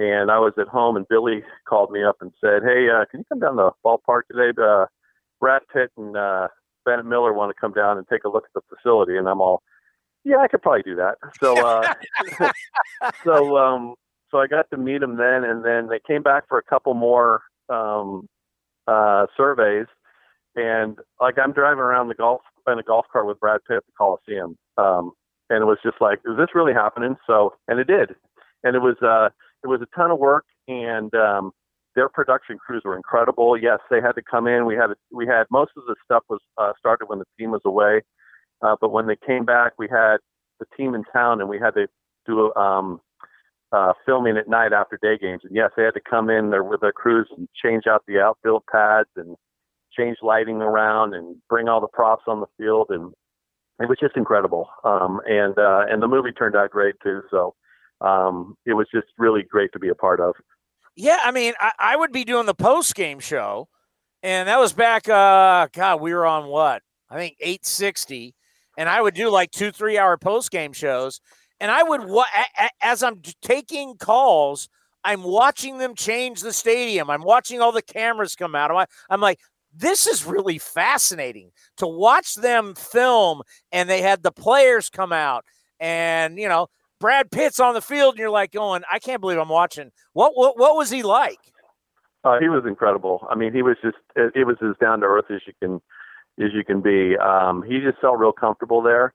and 0.00 0.30
I 0.30 0.38
was 0.38 0.54
at 0.58 0.66
home, 0.66 0.96
and 0.96 1.06
Billy 1.08 1.42
called 1.68 1.92
me 1.92 2.02
up 2.02 2.16
and 2.22 2.32
said, 2.40 2.62
"Hey, 2.64 2.88
uh, 2.88 3.04
can 3.10 3.20
you 3.20 3.24
come 3.28 3.38
down 3.38 3.56
to 3.56 3.70
the 3.70 3.72
ballpark 3.84 4.22
today? 4.30 4.58
Uh, 4.60 4.86
Brad 5.38 5.62
Pitt 5.72 5.90
and 5.96 6.16
uh, 6.16 6.48
Bennett 6.86 7.04
Miller 7.04 7.34
want 7.34 7.54
to 7.54 7.60
come 7.60 7.72
down 7.72 7.98
and 7.98 8.08
take 8.08 8.24
a 8.24 8.28
look 8.28 8.44
at 8.44 8.54
the 8.54 8.74
facility." 8.74 9.18
And 9.18 9.28
I'm 9.28 9.42
all, 9.42 9.62
"Yeah, 10.24 10.38
I 10.38 10.48
could 10.48 10.62
probably 10.62 10.82
do 10.82 10.96
that." 10.96 11.16
So, 11.38 11.54
uh, 11.54 11.94
so, 13.24 13.58
um, 13.58 13.94
so 14.30 14.38
I 14.38 14.46
got 14.46 14.70
to 14.70 14.78
meet 14.78 15.00
them 15.00 15.18
then, 15.18 15.44
and 15.44 15.62
then 15.62 15.88
they 15.88 16.00
came 16.06 16.22
back 16.22 16.48
for 16.48 16.56
a 16.56 16.62
couple 16.62 16.94
more 16.94 17.42
um, 17.68 18.26
uh, 18.86 19.26
surveys, 19.36 19.86
and 20.56 20.98
like 21.20 21.38
I'm 21.38 21.52
driving 21.52 21.80
around 21.80 22.08
the 22.08 22.14
golf 22.14 22.40
in 22.66 22.78
a 22.78 22.82
golf 22.82 23.06
cart 23.12 23.26
with 23.26 23.40
Brad 23.40 23.60
Pitt 23.66 23.78
at 23.78 23.86
the 23.86 23.92
Coliseum, 23.96 24.56
um, 24.78 25.12
and 25.48 25.62
it 25.62 25.66
was 25.66 25.78
just 25.82 26.00
like, 26.00 26.18
"Is 26.24 26.36
this 26.36 26.54
really 26.54 26.72
happening?" 26.72 27.16
So, 27.26 27.54
and 27.68 27.78
it 27.78 27.86
did, 27.86 28.14
and 28.64 28.76
it 28.76 28.80
was. 28.80 28.96
Uh, 29.02 29.30
it 29.62 29.66
was 29.66 29.80
a 29.82 29.96
ton 29.96 30.10
of 30.10 30.18
work, 30.18 30.44
and 30.68 31.14
um, 31.14 31.52
their 31.94 32.08
production 32.08 32.58
crews 32.58 32.82
were 32.84 32.96
incredible. 32.96 33.56
Yes, 33.58 33.78
they 33.90 34.00
had 34.00 34.12
to 34.12 34.22
come 34.22 34.46
in. 34.46 34.66
We 34.66 34.74
had 34.74 34.90
we 35.12 35.26
had 35.26 35.44
most 35.50 35.72
of 35.76 35.84
the 35.86 35.96
stuff 36.04 36.22
was 36.28 36.40
uh, 36.58 36.72
started 36.78 37.06
when 37.06 37.18
the 37.18 37.24
team 37.38 37.50
was 37.50 37.62
away, 37.64 38.02
uh, 38.62 38.76
but 38.80 38.92
when 38.92 39.06
they 39.06 39.16
came 39.26 39.44
back, 39.44 39.72
we 39.78 39.88
had 39.90 40.18
the 40.58 40.66
team 40.76 40.94
in 40.94 41.04
town, 41.12 41.40
and 41.40 41.48
we 41.48 41.58
had 41.58 41.74
to 41.74 41.86
do 42.26 42.54
um, 42.54 43.00
uh, 43.72 43.92
filming 44.06 44.36
at 44.36 44.48
night 44.48 44.72
after 44.72 44.98
day 45.02 45.18
games. 45.18 45.42
And 45.44 45.54
yes, 45.54 45.70
they 45.76 45.84
had 45.84 45.94
to 45.94 46.00
come 46.08 46.30
in 46.30 46.50
there 46.50 46.64
with 46.64 46.80
their 46.80 46.92
crews 46.92 47.28
and 47.36 47.48
change 47.62 47.84
out 47.88 48.04
the 48.06 48.20
outfield 48.20 48.64
pads 48.70 49.08
and 49.16 49.36
change 49.96 50.18
lighting 50.22 50.62
around 50.62 51.14
and 51.14 51.36
bring 51.48 51.68
all 51.68 51.80
the 51.80 51.88
props 51.88 52.24
on 52.26 52.40
the 52.40 52.46
field 52.58 52.86
and 52.90 53.12
it 53.80 53.88
was 53.88 53.98
just 53.98 54.16
incredible. 54.16 54.68
Um, 54.84 55.20
and 55.26 55.58
uh, 55.58 55.86
and 55.88 56.02
the 56.02 56.08
movie 56.08 56.32
turned 56.32 56.54
out 56.54 56.70
great 56.70 56.94
too. 57.02 57.22
So 57.30 57.54
um, 58.00 58.56
it 58.66 58.74
was 58.74 58.86
just 58.92 59.06
really 59.18 59.42
great 59.42 59.72
to 59.72 59.78
be 59.78 59.88
a 59.88 59.94
part 59.94 60.20
of. 60.20 60.34
Yeah, 60.96 61.18
I 61.24 61.30
mean, 61.30 61.54
I, 61.58 61.72
I 61.78 61.96
would 61.96 62.12
be 62.12 62.24
doing 62.24 62.46
the 62.46 62.54
post 62.54 62.94
game 62.94 63.20
show, 63.20 63.68
and 64.22 64.48
that 64.48 64.58
was 64.58 64.74
back. 64.74 65.08
Uh, 65.08 65.68
God, 65.72 66.00
we 66.00 66.12
were 66.12 66.26
on 66.26 66.48
what? 66.48 66.82
I 67.08 67.16
think 67.16 67.36
eight 67.40 67.64
sixty, 67.64 68.34
and 68.76 68.88
I 68.88 69.00
would 69.00 69.14
do 69.14 69.30
like 69.30 69.50
two 69.50 69.72
three 69.72 69.96
hour 69.96 70.18
post 70.18 70.50
game 70.50 70.74
shows, 70.74 71.20
and 71.58 71.70
I 71.70 71.82
would 71.82 72.02
as 72.82 73.02
I'm 73.02 73.22
taking 73.42 73.96
calls. 73.96 74.68
I'm 75.02 75.22
watching 75.22 75.78
them 75.78 75.94
change 75.94 76.42
the 76.42 76.52
stadium. 76.52 77.08
I'm 77.08 77.22
watching 77.22 77.62
all 77.62 77.72
the 77.72 77.80
cameras 77.80 78.36
come 78.36 78.54
out. 78.54 78.86
I'm 79.08 79.22
like, 79.22 79.38
this 79.74 80.06
is 80.06 80.24
really 80.24 80.58
fascinating 80.58 81.50
to 81.76 81.86
watch 81.86 82.34
them 82.34 82.74
film 82.74 83.42
and 83.72 83.88
they 83.88 84.02
had 84.02 84.22
the 84.22 84.32
players 84.32 84.90
come 84.90 85.12
out 85.12 85.44
and 85.78 86.38
you 86.38 86.48
know 86.48 86.68
Brad 87.00 87.30
Pitt's 87.30 87.58
on 87.58 87.72
the 87.72 87.80
field, 87.80 88.12
and 88.12 88.18
you're 88.18 88.30
like 88.30 88.52
going, 88.52 88.82
I 88.92 88.98
can't 88.98 89.20
believe 89.22 89.38
I'm 89.38 89.48
watching. 89.48 89.90
What 90.12 90.36
what 90.36 90.58
what 90.58 90.76
was 90.76 90.90
he 90.90 91.02
like? 91.02 91.38
Uh, 92.22 92.38
he 92.38 92.50
was 92.50 92.64
incredible. 92.66 93.26
I 93.30 93.34
mean, 93.34 93.54
he 93.54 93.62
was 93.62 93.76
just 93.82 93.96
it, 94.14 94.46
was 94.46 94.56
as 94.62 94.76
down 94.78 95.00
to 95.00 95.06
earth 95.06 95.24
as 95.30 95.40
you 95.46 95.54
can 95.60 95.80
as 96.38 96.52
you 96.52 96.62
can 96.62 96.82
be. 96.82 97.16
Um, 97.16 97.62
he 97.62 97.80
just 97.80 97.98
felt 98.00 98.18
real 98.18 98.32
comfortable 98.32 98.82
there. 98.82 99.14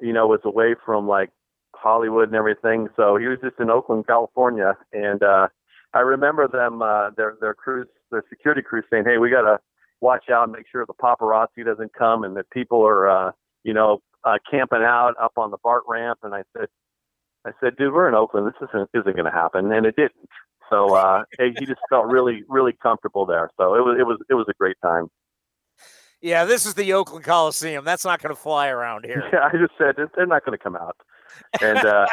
You 0.00 0.14
know, 0.14 0.26
was 0.26 0.40
away 0.44 0.74
from 0.84 1.06
like 1.06 1.28
Hollywood 1.74 2.28
and 2.28 2.36
everything. 2.36 2.88
So 2.96 3.16
he 3.16 3.26
was 3.26 3.38
just 3.42 3.60
in 3.60 3.68
Oakland, 3.68 4.06
California, 4.06 4.74
and 4.94 5.22
uh, 5.22 5.48
I 5.92 6.00
remember 6.00 6.48
them 6.48 6.80
uh, 6.80 7.10
their 7.10 7.36
their 7.42 7.54
crews, 7.54 7.86
their 8.10 8.24
security 8.30 8.62
crew 8.62 8.82
saying, 8.90 9.04
"Hey, 9.04 9.18
we 9.18 9.28
got 9.28 9.42
to 9.42 9.58
watch 10.00 10.24
out 10.30 10.44
and 10.44 10.52
make 10.52 10.66
sure 10.70 10.84
the 10.86 10.94
paparazzi 10.94 11.64
doesn't 11.64 11.92
come 11.94 12.24
and 12.24 12.36
that 12.36 12.50
people 12.50 12.86
are, 12.86 13.08
uh, 13.08 13.32
you 13.64 13.74
know, 13.74 14.00
uh, 14.24 14.38
camping 14.50 14.82
out 14.82 15.14
up 15.20 15.32
on 15.36 15.50
the 15.50 15.58
BART 15.62 15.84
ramp." 15.88 16.18
And 16.22 16.34
I 16.34 16.42
said, 16.56 16.68
I 17.44 17.50
said, 17.60 17.76
dude, 17.76 17.92
we're 17.92 18.08
in 18.08 18.14
Oakland. 18.14 18.46
This 18.46 18.68
isn't 18.68 18.90
isn't 18.92 19.16
going 19.16 19.24
to 19.24 19.30
happen, 19.30 19.72
and 19.72 19.86
it 19.86 19.96
didn't. 19.96 20.28
So 20.70 20.94
uh, 20.94 21.24
he 21.38 21.66
just 21.66 21.80
felt 21.88 22.06
really 22.06 22.42
really 22.48 22.76
comfortable 22.82 23.26
there. 23.26 23.50
So 23.56 23.74
it 23.74 23.80
was 23.80 23.96
it 23.98 24.06
was 24.06 24.18
it 24.28 24.34
was 24.34 24.46
a 24.48 24.54
great 24.54 24.76
time. 24.82 25.08
Yeah, 26.20 26.44
this 26.44 26.66
is 26.66 26.74
the 26.74 26.92
Oakland 26.92 27.24
Coliseum. 27.24 27.84
That's 27.84 28.04
not 28.04 28.22
going 28.22 28.34
to 28.34 28.40
fly 28.40 28.68
around 28.68 29.04
here. 29.06 29.22
Yeah, 29.32 29.48
I 29.52 29.56
just 29.56 29.72
said 29.78 29.94
they're 30.14 30.26
not 30.26 30.44
going 30.44 30.56
to 30.56 30.62
come 30.62 30.76
out. 30.76 30.96
And 31.60 31.78
uh, 31.78 32.06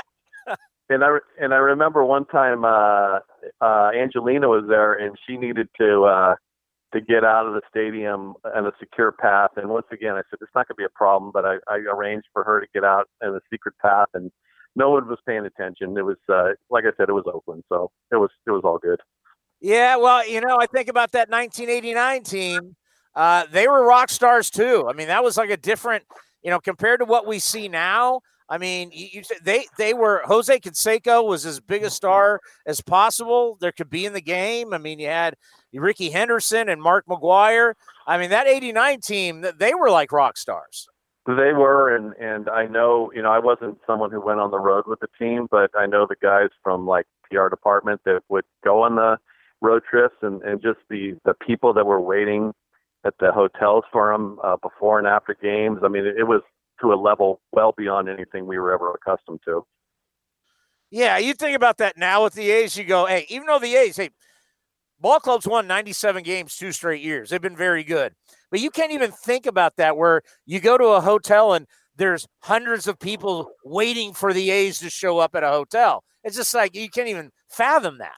and 0.90 1.04
I 1.04 1.18
and 1.42 1.54
I 1.54 1.58
remember 1.58 2.04
one 2.06 2.26
time 2.26 2.66
uh, 2.66 3.20
uh, 3.62 3.92
Angelina 3.96 4.50
was 4.50 4.66
there, 4.68 4.94
and 4.94 5.18
she 5.28 5.38
needed 5.38 5.68
to 5.80 6.04
uh, 6.04 6.36
to 6.94 7.02
get 7.02 7.24
out 7.24 7.48
of 7.48 7.54
the 7.54 7.62
stadium 7.70 8.36
on 8.56 8.66
a 8.66 8.72
secure 8.80 9.12
path. 9.12 9.52
And 9.58 9.70
once 9.70 9.88
again, 9.92 10.14
I 10.14 10.22
said 10.30 10.40
it's 10.42 10.52
not 10.56 10.68
going 10.68 10.76
to 10.76 10.82
be 10.82 10.86
a 10.86 10.96
problem, 10.96 11.32
but 11.34 11.46
I, 11.46 11.56
I 11.68 11.78
arranged 11.78 12.28
for 12.32 12.44
her 12.44 12.62
to 12.62 12.68
get 12.74 12.84
out 12.84 13.10
in 13.22 13.30
a 13.30 13.40
secret 13.52 13.76
path 13.82 14.08
and 14.14 14.32
no 14.76 14.90
one 14.90 15.08
was 15.08 15.20
paying 15.26 15.46
attention. 15.46 15.98
It 15.98 16.06
was 16.06 16.18
uh, 16.30 16.54
like 16.70 16.86
I 16.86 16.96
said, 16.98 17.10
it 17.10 17.14
was 17.14 17.26
Oakland, 17.32 17.64
so 17.70 17.92
it 18.12 18.16
was 18.16 18.30
it 18.48 18.52
was 18.52 18.62
all 18.64 18.80
good. 18.80 19.00
Yeah, 19.62 19.96
well, 19.98 20.28
you 20.28 20.42
know, 20.42 20.58
I 20.60 20.66
think 20.68 20.90
about 20.90 21.12
that 21.14 21.30
1989 21.30 22.24
team. 22.24 22.76
Uh, 23.16 23.46
they 23.52 23.68
were 23.68 23.86
rock 23.86 24.10
stars 24.10 24.50
too. 24.50 24.86
I 24.90 24.94
mean, 24.94 25.08
that 25.08 25.24
was 25.24 25.38
like 25.38 25.50
a 25.50 25.58
different, 25.58 26.04
you 26.42 26.50
know, 26.50 26.60
compared 26.60 27.00
to 27.00 27.06
what 27.06 27.28
we 27.28 27.40
see 27.40 27.68
now. 27.68 28.22
I 28.54 28.60
mean, 28.60 28.92
you, 28.94 29.08
you, 29.12 29.22
they 29.44 29.66
they 29.80 29.96
were 29.96 30.22
Jose 30.26 30.60
Canseco 30.60 31.28
was 31.28 31.44
as 31.44 31.60
big 31.60 31.84
a 31.84 31.90
star 31.90 32.40
as 32.68 32.82
possible 32.82 33.58
there 33.60 33.72
could 33.72 33.90
be 33.90 34.06
in 34.06 34.14
the 34.14 34.22
game. 34.22 34.76
I 34.76 34.78
mean, 34.78 35.00
you 35.00 35.08
had 35.08 35.36
Rickey 35.74 36.12
Henderson 36.12 36.70
and 36.70 36.80
Mark 36.80 37.08
McGwire. 37.08 37.74
I 38.06 38.20
mean, 38.20 38.30
that 38.30 38.46
'89 38.46 39.02
team, 39.02 39.44
they 39.58 39.74
were 39.74 39.90
like 39.90 40.12
rock 40.12 40.38
stars. 40.38 40.88
They 41.26 41.54
were, 41.54 41.96
and 41.96 42.14
and 42.20 42.48
I 42.48 42.68
know, 42.68 43.12
you 43.16 43.24
know, 43.24 43.32
I 43.32 43.40
wasn't 43.40 43.80
someone 43.88 44.12
who 44.12 44.22
went 44.22 44.40
on 44.40 44.52
the 44.52 44.60
road 44.60 44.84
with 44.86 45.00
the 45.00 45.08
team, 45.18 45.48
but 45.50 45.72
I 45.76 45.88
know 45.88 46.06
the 46.08 46.16
guys 46.22 46.50
from 46.62 46.86
like 46.86 47.08
PR 47.32 47.48
department 47.48 48.02
that 48.06 48.22
would 48.30 48.46
go 48.64 48.84
on 48.84 48.98
the 48.98 49.18
road 49.62 49.82
trips, 49.90 50.18
and 50.22 50.44
and 50.44 50.62
just 50.62 50.78
the 50.92 51.16
the 51.26 51.34
people 51.34 51.74
that 51.74 51.88
were 51.88 52.02
waiting 52.02 52.54
at 53.04 53.16
the 53.20 53.32
hotels 53.32 53.84
for 53.92 54.12
them 54.12 54.38
uh, 54.44 54.58
before 54.58 55.00
and 55.00 55.08
after 55.08 55.36
games. 55.42 55.80
I 55.84 55.88
mean, 55.88 56.06
it, 56.06 56.18
it 56.20 56.28
was 56.28 56.44
to 56.82 56.94
a 56.94 56.96
level 56.96 57.42
well 57.52 57.74
beyond 57.78 58.10
anything 58.10 58.46
we 58.46 58.58
were 58.58 58.74
ever 58.74 58.92
accustomed 58.94 59.40
to. 59.46 59.66
Yeah, 60.92 61.18
you 61.18 61.34
think 61.34 61.56
about 61.56 61.78
that 61.80 61.98
now 61.98 62.24
with 62.24 62.34
the 62.34 62.52
A's. 62.52 62.78
You 62.78 62.84
go, 62.84 63.06
hey, 63.08 63.26
even 63.30 63.48
though 63.48 63.60
the 63.60 63.76
A's, 63.76 63.98
hey, 63.98 64.10
ball 65.00 65.20
clubs 65.20 65.48
won 65.48 65.66
97 65.66 66.24
games 66.24 66.56
two 66.56 66.72
straight 66.72 67.02
years. 67.02 67.30
They've 67.30 67.42
been 67.42 67.58
very 67.58 67.84
good. 67.84 68.14
But 68.52 68.60
you 68.60 68.70
can't 68.70 68.92
even 68.92 69.12
think 69.12 69.46
about 69.46 69.76
that 69.78 69.98
where 69.98 70.22
you 70.46 70.60
go 70.60 70.78
to 70.78 70.90
a 70.90 71.02
hotel 71.02 71.54
and 71.54 71.66
there's 71.96 72.28
hundreds 72.42 72.88
of 72.88 73.00
people 73.00 73.52
waiting 73.66 74.14
for 74.14 74.34
the 74.34 74.52
A's 74.52 74.80
to 74.80 74.90
show 74.90 75.20
up 75.20 75.36
at 75.36 75.44
a 75.44 75.50
hotel. 75.50 76.04
It's 76.24 76.36
just 76.36 76.54
like 76.54 76.76
you 76.76 76.90
can't 76.90 77.08
even 77.08 77.32
fathom 77.50 77.98
that. 78.00 78.16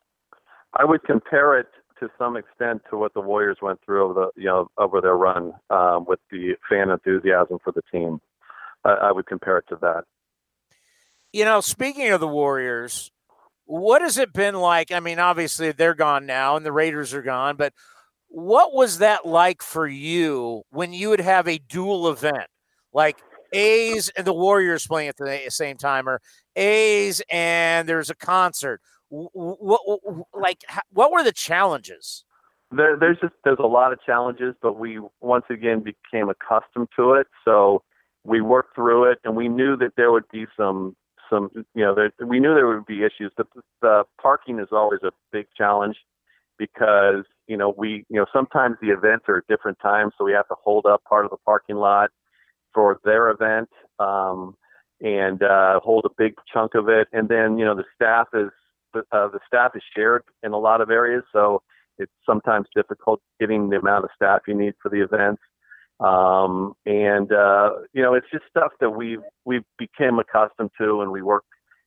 I 0.77 0.85
would 0.85 1.03
compare 1.03 1.57
it 1.57 1.67
to 1.99 2.09
some 2.17 2.35
extent 2.35 2.81
to 2.89 2.97
what 2.97 3.13
the 3.13 3.21
Warriors 3.21 3.57
went 3.61 3.79
through 3.85 4.03
over 4.03 4.13
the 4.13 4.41
you 4.41 4.47
know 4.47 4.67
over 4.77 5.01
their 5.01 5.15
run 5.15 5.53
um, 5.69 6.05
with 6.07 6.19
the 6.29 6.55
fan 6.69 6.89
enthusiasm 6.89 7.57
for 7.63 7.71
the 7.71 7.81
team. 7.91 8.19
I, 8.85 8.91
I 8.91 9.11
would 9.11 9.25
compare 9.25 9.57
it 9.57 9.65
to 9.69 9.77
that. 9.81 10.03
You 11.33 11.43
know, 11.43 11.59
speaking 11.59 12.09
of 12.11 12.21
the 12.21 12.27
Warriors, 12.27 13.11
what 13.65 14.01
has 14.01 14.17
it 14.17 14.31
been 14.31 14.55
like? 14.55 14.91
I 14.91 14.99
mean, 14.99 15.19
obviously 15.19 15.71
they're 15.71 15.95
gone 15.95 16.25
now 16.25 16.55
and 16.55 16.65
the 16.65 16.71
Raiders 16.71 17.13
are 17.13 17.21
gone, 17.21 17.57
but 17.57 17.73
what 18.27 18.73
was 18.73 18.99
that 18.99 19.25
like 19.25 19.61
for 19.61 19.87
you 19.87 20.63
when 20.69 20.93
you 20.93 21.09
would 21.09 21.21
have 21.21 21.47
a 21.47 21.57
dual 21.57 22.09
event 22.09 22.47
like 22.93 23.17
A's 23.53 24.09
and 24.09 24.25
the 24.25 24.33
Warriors 24.33 24.87
playing 24.87 25.09
at 25.09 25.17
the 25.17 25.45
same 25.49 25.77
time, 25.77 26.07
or 26.07 26.21
A's 26.55 27.21
and 27.31 27.87
there's 27.87 28.09
a 28.09 28.15
concert? 28.15 28.81
What, 29.09 29.81
like 30.33 30.63
what 30.91 31.11
were 31.11 31.23
the 31.23 31.31
challenges? 31.31 32.25
There, 32.71 32.97
there's 32.97 33.19
just 33.21 33.33
there's 33.43 33.59
a 33.59 33.67
lot 33.67 33.93
of 33.93 33.99
challenges, 34.05 34.55
but 34.61 34.77
we 34.77 34.99
once 35.21 35.45
again 35.49 35.83
became 35.83 36.29
accustomed 36.29 36.89
to 36.97 37.13
it. 37.13 37.27
So 37.45 37.83
we 38.25 38.41
worked 38.41 38.75
through 38.75 39.11
it, 39.11 39.19
and 39.23 39.35
we 39.35 39.47
knew 39.47 39.77
that 39.77 39.93
there 39.95 40.11
would 40.11 40.27
be 40.31 40.45
some 40.57 40.95
some 41.29 41.49
you 41.53 41.83
know 41.83 41.95
there, 41.95 42.11
we 42.25 42.39
knew 42.39 42.53
there 42.53 42.67
would 42.67 42.85
be 42.85 43.03
issues. 43.03 43.31
The, 43.37 43.45
the 43.81 44.03
parking 44.21 44.59
is 44.59 44.67
always 44.71 45.01
a 45.03 45.11
big 45.31 45.47
challenge 45.57 45.97
because 46.57 47.23
you 47.47 47.57
know 47.57 47.73
we 47.77 48.05
you 48.09 48.17
know 48.17 48.25
sometimes 48.33 48.77
the 48.81 48.89
events 48.89 49.25
are 49.27 49.37
at 49.37 49.47
different 49.47 49.79
times, 49.79 50.13
so 50.17 50.25
we 50.25 50.33
have 50.33 50.47
to 50.47 50.55
hold 50.63 50.85
up 50.85 51.03
part 51.07 51.25
of 51.25 51.31
the 51.31 51.37
parking 51.45 51.75
lot 51.77 52.09
for 52.73 52.99
their 53.05 53.29
event 53.29 53.69
um, 53.99 54.55
and 55.01 55.43
uh, 55.43 55.79
hold 55.81 56.05
a 56.05 56.13
big 56.17 56.33
chunk 56.51 56.75
of 56.75 56.89
it, 56.89 57.07
and 57.13 57.29
then 57.29 57.57
you 57.57 57.65
know 57.65 57.75
the 57.75 57.85
staff 57.95 58.27
is 58.33 58.49
uh, 58.95 59.27
the 59.27 59.39
staff 59.47 59.71
is 59.75 59.83
shared 59.95 60.23
in 60.43 60.51
a 60.51 60.57
lot 60.57 60.81
of 60.81 60.89
areas, 60.89 61.23
so 61.31 61.61
it's 61.97 62.11
sometimes 62.25 62.67
difficult 62.75 63.21
getting 63.39 63.69
the 63.69 63.77
amount 63.77 64.03
of 64.03 64.09
staff 64.15 64.41
you 64.47 64.53
need 64.53 64.73
for 64.81 64.89
the 64.89 65.01
events. 65.01 65.41
Um, 65.99 66.73
and 66.85 67.31
uh, 67.31 67.69
you 67.93 68.01
know, 68.01 68.13
it's 68.13 68.27
just 68.31 68.43
stuff 68.49 68.71
that 68.81 68.89
we've 68.89 69.21
we've 69.45 69.63
become 69.77 70.19
accustomed 70.19 70.71
to, 70.79 71.01
and 71.01 71.11
we 71.11 71.21
work 71.21 71.43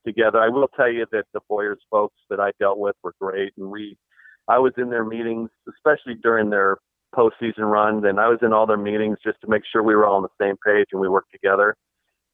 together. 0.07 0.41
I 0.41 0.49
will 0.49 0.69
tell 0.69 0.91
you 0.91 1.07
that 1.13 1.25
the 1.35 1.41
Warriors 1.49 1.81
folks 1.91 2.17
that 2.31 2.41
I 2.41 2.53
dealt 2.59 2.79
with 2.79 2.97
were 3.03 3.15
great, 3.21 3.53
and 3.59 3.71
we, 3.71 3.99
I 4.49 4.59
was 4.59 4.73
in 4.79 4.89
their 4.91 5.05
meetings, 5.05 5.51
especially 5.69 6.15
during 6.23 6.49
their 6.51 6.79
postseason 7.15 7.71
run, 7.71 8.05
and 8.07 8.19
I 8.21 8.29
was 8.29 8.39
in 8.43 8.53
all 8.53 8.67
their 8.67 8.77
meetings 8.77 9.19
just 9.25 9.41
to 9.43 9.49
make 9.49 9.63
sure 9.71 9.83
we 9.83 9.95
were 9.95 10.07
all 10.07 10.17
on 10.17 10.23
the 10.23 10.45
same 10.45 10.57
page 10.65 10.87
and 10.93 11.01
we 11.01 11.09
worked 11.09 11.33
together. 11.33 11.75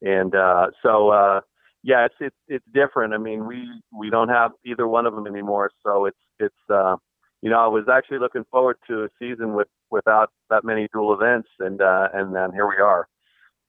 And 0.03 0.35
uh, 0.35 0.67
so, 0.83 1.11
uh, 1.11 1.41
yeah, 1.83 2.07
it's 2.07 2.15
it's 2.21 2.37
it's 2.49 2.65
different. 2.73 3.15
I 3.15 3.19
mean, 3.19 3.47
we 3.47 3.69
we 3.97 4.11
don't 4.11 4.29
have 4.29 4.53
either 4.65 4.87
one 4.87 5.07
of 5.07 5.15
them 5.15 5.27
anymore, 5.27 5.71
so 5.85 6.07
it's 6.07 6.19
it's 6.39 6.55
uh, 6.73 6.97
you 7.45 7.51
know, 7.51 7.59
I 7.59 7.67
was 7.67 7.85
actually 7.93 8.21
looking 8.21 8.47
forward 8.51 8.79
to 8.89 9.05
a 9.05 9.09
season 9.19 9.53
with 9.53 9.69
without 9.91 10.31
that 10.49 10.65
many 10.65 10.89
dual 10.95 11.13
events, 11.13 11.51
and 11.61 11.83
uh, 11.83 12.09
and 12.15 12.35
then 12.35 12.53
here 12.53 12.67
we 12.67 12.79
are. 12.83 13.07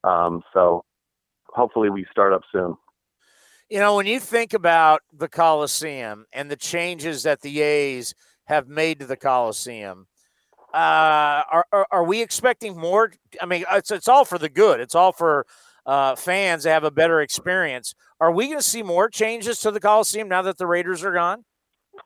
Um, 0.05 0.43
so 0.53 0.85
hopefully 1.49 1.89
we 1.89 2.05
start 2.09 2.31
up 2.31 2.43
soon. 2.53 2.77
You 3.69 3.79
know, 3.79 3.97
when 3.97 4.05
you 4.05 4.21
think 4.21 4.53
about 4.53 5.01
the 5.11 5.27
Coliseum 5.27 6.25
and 6.31 6.49
the 6.49 6.55
changes 6.55 7.23
that 7.23 7.41
the 7.41 7.61
A's 7.61 8.15
have 8.45 8.69
made 8.69 8.99
to 8.99 9.05
the 9.05 9.17
Coliseum, 9.17 10.07
uh, 10.73 11.43
are, 11.51 11.65
are, 11.73 11.87
are 11.91 12.03
we 12.05 12.21
expecting 12.21 12.77
more? 12.77 13.11
I 13.41 13.45
mean, 13.45 13.65
it's 13.73 13.91
it's 13.91 14.07
all 14.07 14.23
for 14.23 14.37
the 14.37 14.47
good. 14.47 14.79
It's 14.79 14.95
all 14.95 15.11
for 15.11 15.45
uh, 15.85 16.15
fans 16.15 16.63
to 16.63 16.69
have 16.69 16.85
a 16.85 16.91
better 16.91 17.19
experience. 17.19 17.93
Are 18.21 18.31
we 18.31 18.45
going 18.45 18.59
to 18.59 18.63
see 18.63 18.83
more 18.83 19.09
changes 19.09 19.59
to 19.59 19.71
the 19.71 19.81
Coliseum 19.81 20.29
now 20.29 20.43
that 20.43 20.57
the 20.57 20.65
Raiders 20.65 21.03
are 21.03 21.11
gone? 21.11 21.43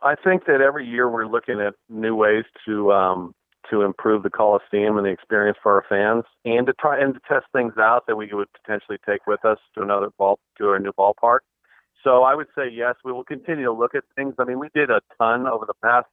I 0.02 0.16
think 0.16 0.46
that 0.46 0.62
every 0.62 0.88
year 0.88 1.10
we're 1.10 1.28
looking 1.28 1.60
at 1.60 1.74
new 1.90 2.16
ways 2.16 2.46
to 2.66 2.92
um, 2.94 3.34
to 3.70 3.82
improve 3.84 4.24
the 4.24 4.30
Coliseum 4.30 4.98
and 4.98 5.06
the 5.06 5.12
experience 5.12 5.58
for 5.62 5.74
our 5.74 5.86
fans, 5.88 6.24
and 6.46 6.66
to 6.68 6.74
try 6.74 7.00
and 7.00 7.14
to 7.14 7.20
test 7.28 7.46
things 7.54 7.74
out 7.78 8.06
that 8.08 8.16
we 8.16 8.30
would 8.34 8.48
potentially 8.64 8.98
take 9.08 9.28
with 9.28 9.44
us 9.46 9.58
to 9.76 9.82
another 9.82 10.10
ball 10.18 10.40
to 10.58 10.70
our 10.70 10.80
new 10.80 10.92
ballpark. 10.94 11.40
So 12.04 12.24
I 12.24 12.34
would 12.34 12.48
say 12.58 12.70
yes, 12.72 12.96
we 13.04 13.12
will 13.12 13.26
continue 13.26 13.66
to 13.66 13.74
look 13.74 13.94
at 13.94 14.04
things. 14.16 14.36
I 14.40 14.46
mean, 14.46 14.60
we 14.60 14.70
did 14.74 14.90
a 14.90 15.02
ton 15.18 15.48
over 15.48 15.66
the 15.66 15.74
past 15.84 16.08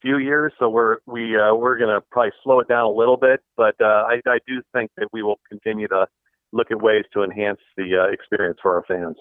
few 0.00 0.18
years, 0.18 0.52
so 0.58 0.68
we're 0.68 0.98
we 1.06 1.36
uh, 1.36 1.54
we're 1.54 1.76
going 1.78 1.94
to 1.94 2.00
probably 2.10 2.32
slow 2.42 2.60
it 2.60 2.68
down 2.68 2.86
a 2.86 2.90
little 2.90 3.16
bit, 3.16 3.40
but 3.56 3.74
uh, 3.80 4.04
I, 4.06 4.20
I 4.26 4.38
do 4.46 4.62
think 4.72 4.90
that 4.96 5.08
we 5.12 5.22
will 5.22 5.40
continue 5.48 5.88
to 5.88 6.06
look 6.52 6.70
at 6.70 6.80
ways 6.80 7.04
to 7.12 7.24
enhance 7.24 7.60
the 7.76 7.96
uh, 7.96 8.12
experience 8.12 8.58
for 8.62 8.74
our 8.76 8.84
fans. 8.86 9.16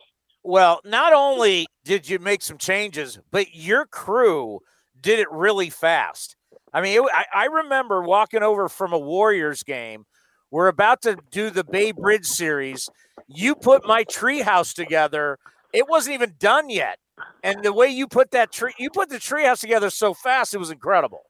Well, 0.48 0.80
not 0.86 1.12
only 1.12 1.68
did 1.84 2.08
you 2.08 2.20
make 2.20 2.42
some 2.42 2.58
changes, 2.58 3.20
but 3.32 3.54
your 3.54 3.86
crew 3.86 4.62
did 4.98 5.20
it 5.20 5.28
really 5.30 5.70
fast. 5.70 6.38
I 6.74 6.80
mean, 6.80 7.04
it, 7.04 7.10
I, 7.14 7.26
I 7.36 7.46
remember 7.48 8.02
walking 8.02 8.42
over 8.42 8.70
from 8.70 8.94
a 8.94 8.98
Warriors 8.98 9.64
game. 9.64 10.06
We're 10.50 10.70
about 10.70 11.02
to 11.02 11.18
do 11.32 11.50
the 11.50 11.66
Bay 11.66 11.92
Bridge 11.92 12.26
series. 12.26 12.88
You 13.28 13.56
put 13.56 13.86
my 13.86 14.06
treehouse 14.06 14.74
together. 14.74 15.38
It 15.74 15.90
wasn't 15.90 16.14
even 16.14 16.36
done 16.40 16.70
yet, 16.70 16.98
and 17.44 17.62
the 17.62 17.74
way 17.74 17.88
you 17.88 18.08
put 18.08 18.32
that 18.32 18.54
tree, 18.54 18.72
you 18.80 18.90
put 18.90 19.10
the 19.10 19.18
treehouse 19.18 19.60
together 19.60 19.90
so 19.90 20.14
fast, 20.14 20.54
it 20.54 20.60
was 20.60 20.72
incredible. 20.72 21.24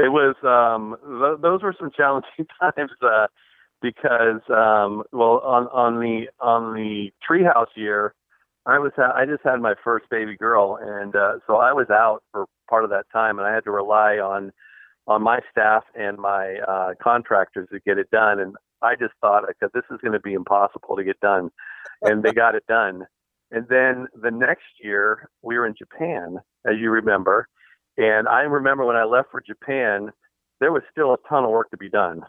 It 0.00 0.10
was. 0.10 0.34
Um, 0.42 0.96
th- 1.06 1.40
those 1.40 1.62
were 1.62 1.76
some 1.78 1.92
challenging 1.96 2.46
times 2.60 2.90
uh, 3.02 3.28
because, 3.80 4.40
um, 4.50 5.04
well, 5.12 5.42
on 5.44 5.68
on 5.68 6.00
the 6.00 6.26
on 6.40 6.74
the 6.74 7.12
treehouse 7.24 7.68
year, 7.76 8.14
I 8.68 8.78
was 8.78 8.92
I 8.98 9.24
just 9.24 9.42
had 9.44 9.60
my 9.62 9.74
first 9.82 10.10
baby 10.10 10.36
girl, 10.36 10.78
and 10.80 11.16
uh, 11.16 11.38
so 11.46 11.56
I 11.56 11.72
was 11.72 11.86
out 11.90 12.22
for 12.32 12.44
part 12.68 12.84
of 12.84 12.90
that 12.90 13.06
time, 13.10 13.38
and 13.38 13.48
I 13.48 13.54
had 13.54 13.64
to 13.64 13.70
rely 13.70 14.18
on 14.18 14.52
on 15.06 15.22
my 15.22 15.40
staff 15.50 15.84
and 15.94 16.18
my 16.18 16.56
uh, 16.68 16.90
contractors 17.02 17.66
to 17.72 17.80
get 17.80 17.96
it 17.96 18.10
done. 18.10 18.40
And 18.40 18.56
I 18.82 18.94
just 18.94 19.14
thought, 19.22 19.44
because 19.48 19.70
this 19.72 19.84
is 19.90 19.98
going 20.02 20.12
to 20.12 20.20
be 20.20 20.34
impossible 20.34 20.96
to 20.96 21.02
get 21.02 21.18
done, 21.20 21.48
and 22.02 22.22
they 22.22 22.32
got 22.32 22.54
it 22.54 22.64
done. 22.68 23.06
And 23.50 23.66
then 23.70 24.06
the 24.20 24.30
next 24.30 24.66
year, 24.84 25.30
we 25.40 25.56
were 25.56 25.66
in 25.66 25.74
Japan, 25.74 26.36
as 26.66 26.74
you 26.78 26.90
remember, 26.90 27.48
and 27.96 28.28
I 28.28 28.42
remember 28.42 28.84
when 28.84 28.96
I 28.96 29.04
left 29.04 29.30
for 29.30 29.40
Japan, 29.40 30.10
there 30.60 30.72
was 30.72 30.82
still 30.92 31.14
a 31.14 31.28
ton 31.28 31.44
of 31.44 31.50
work 31.50 31.70
to 31.70 31.78
be 31.78 31.88
done, 31.88 32.20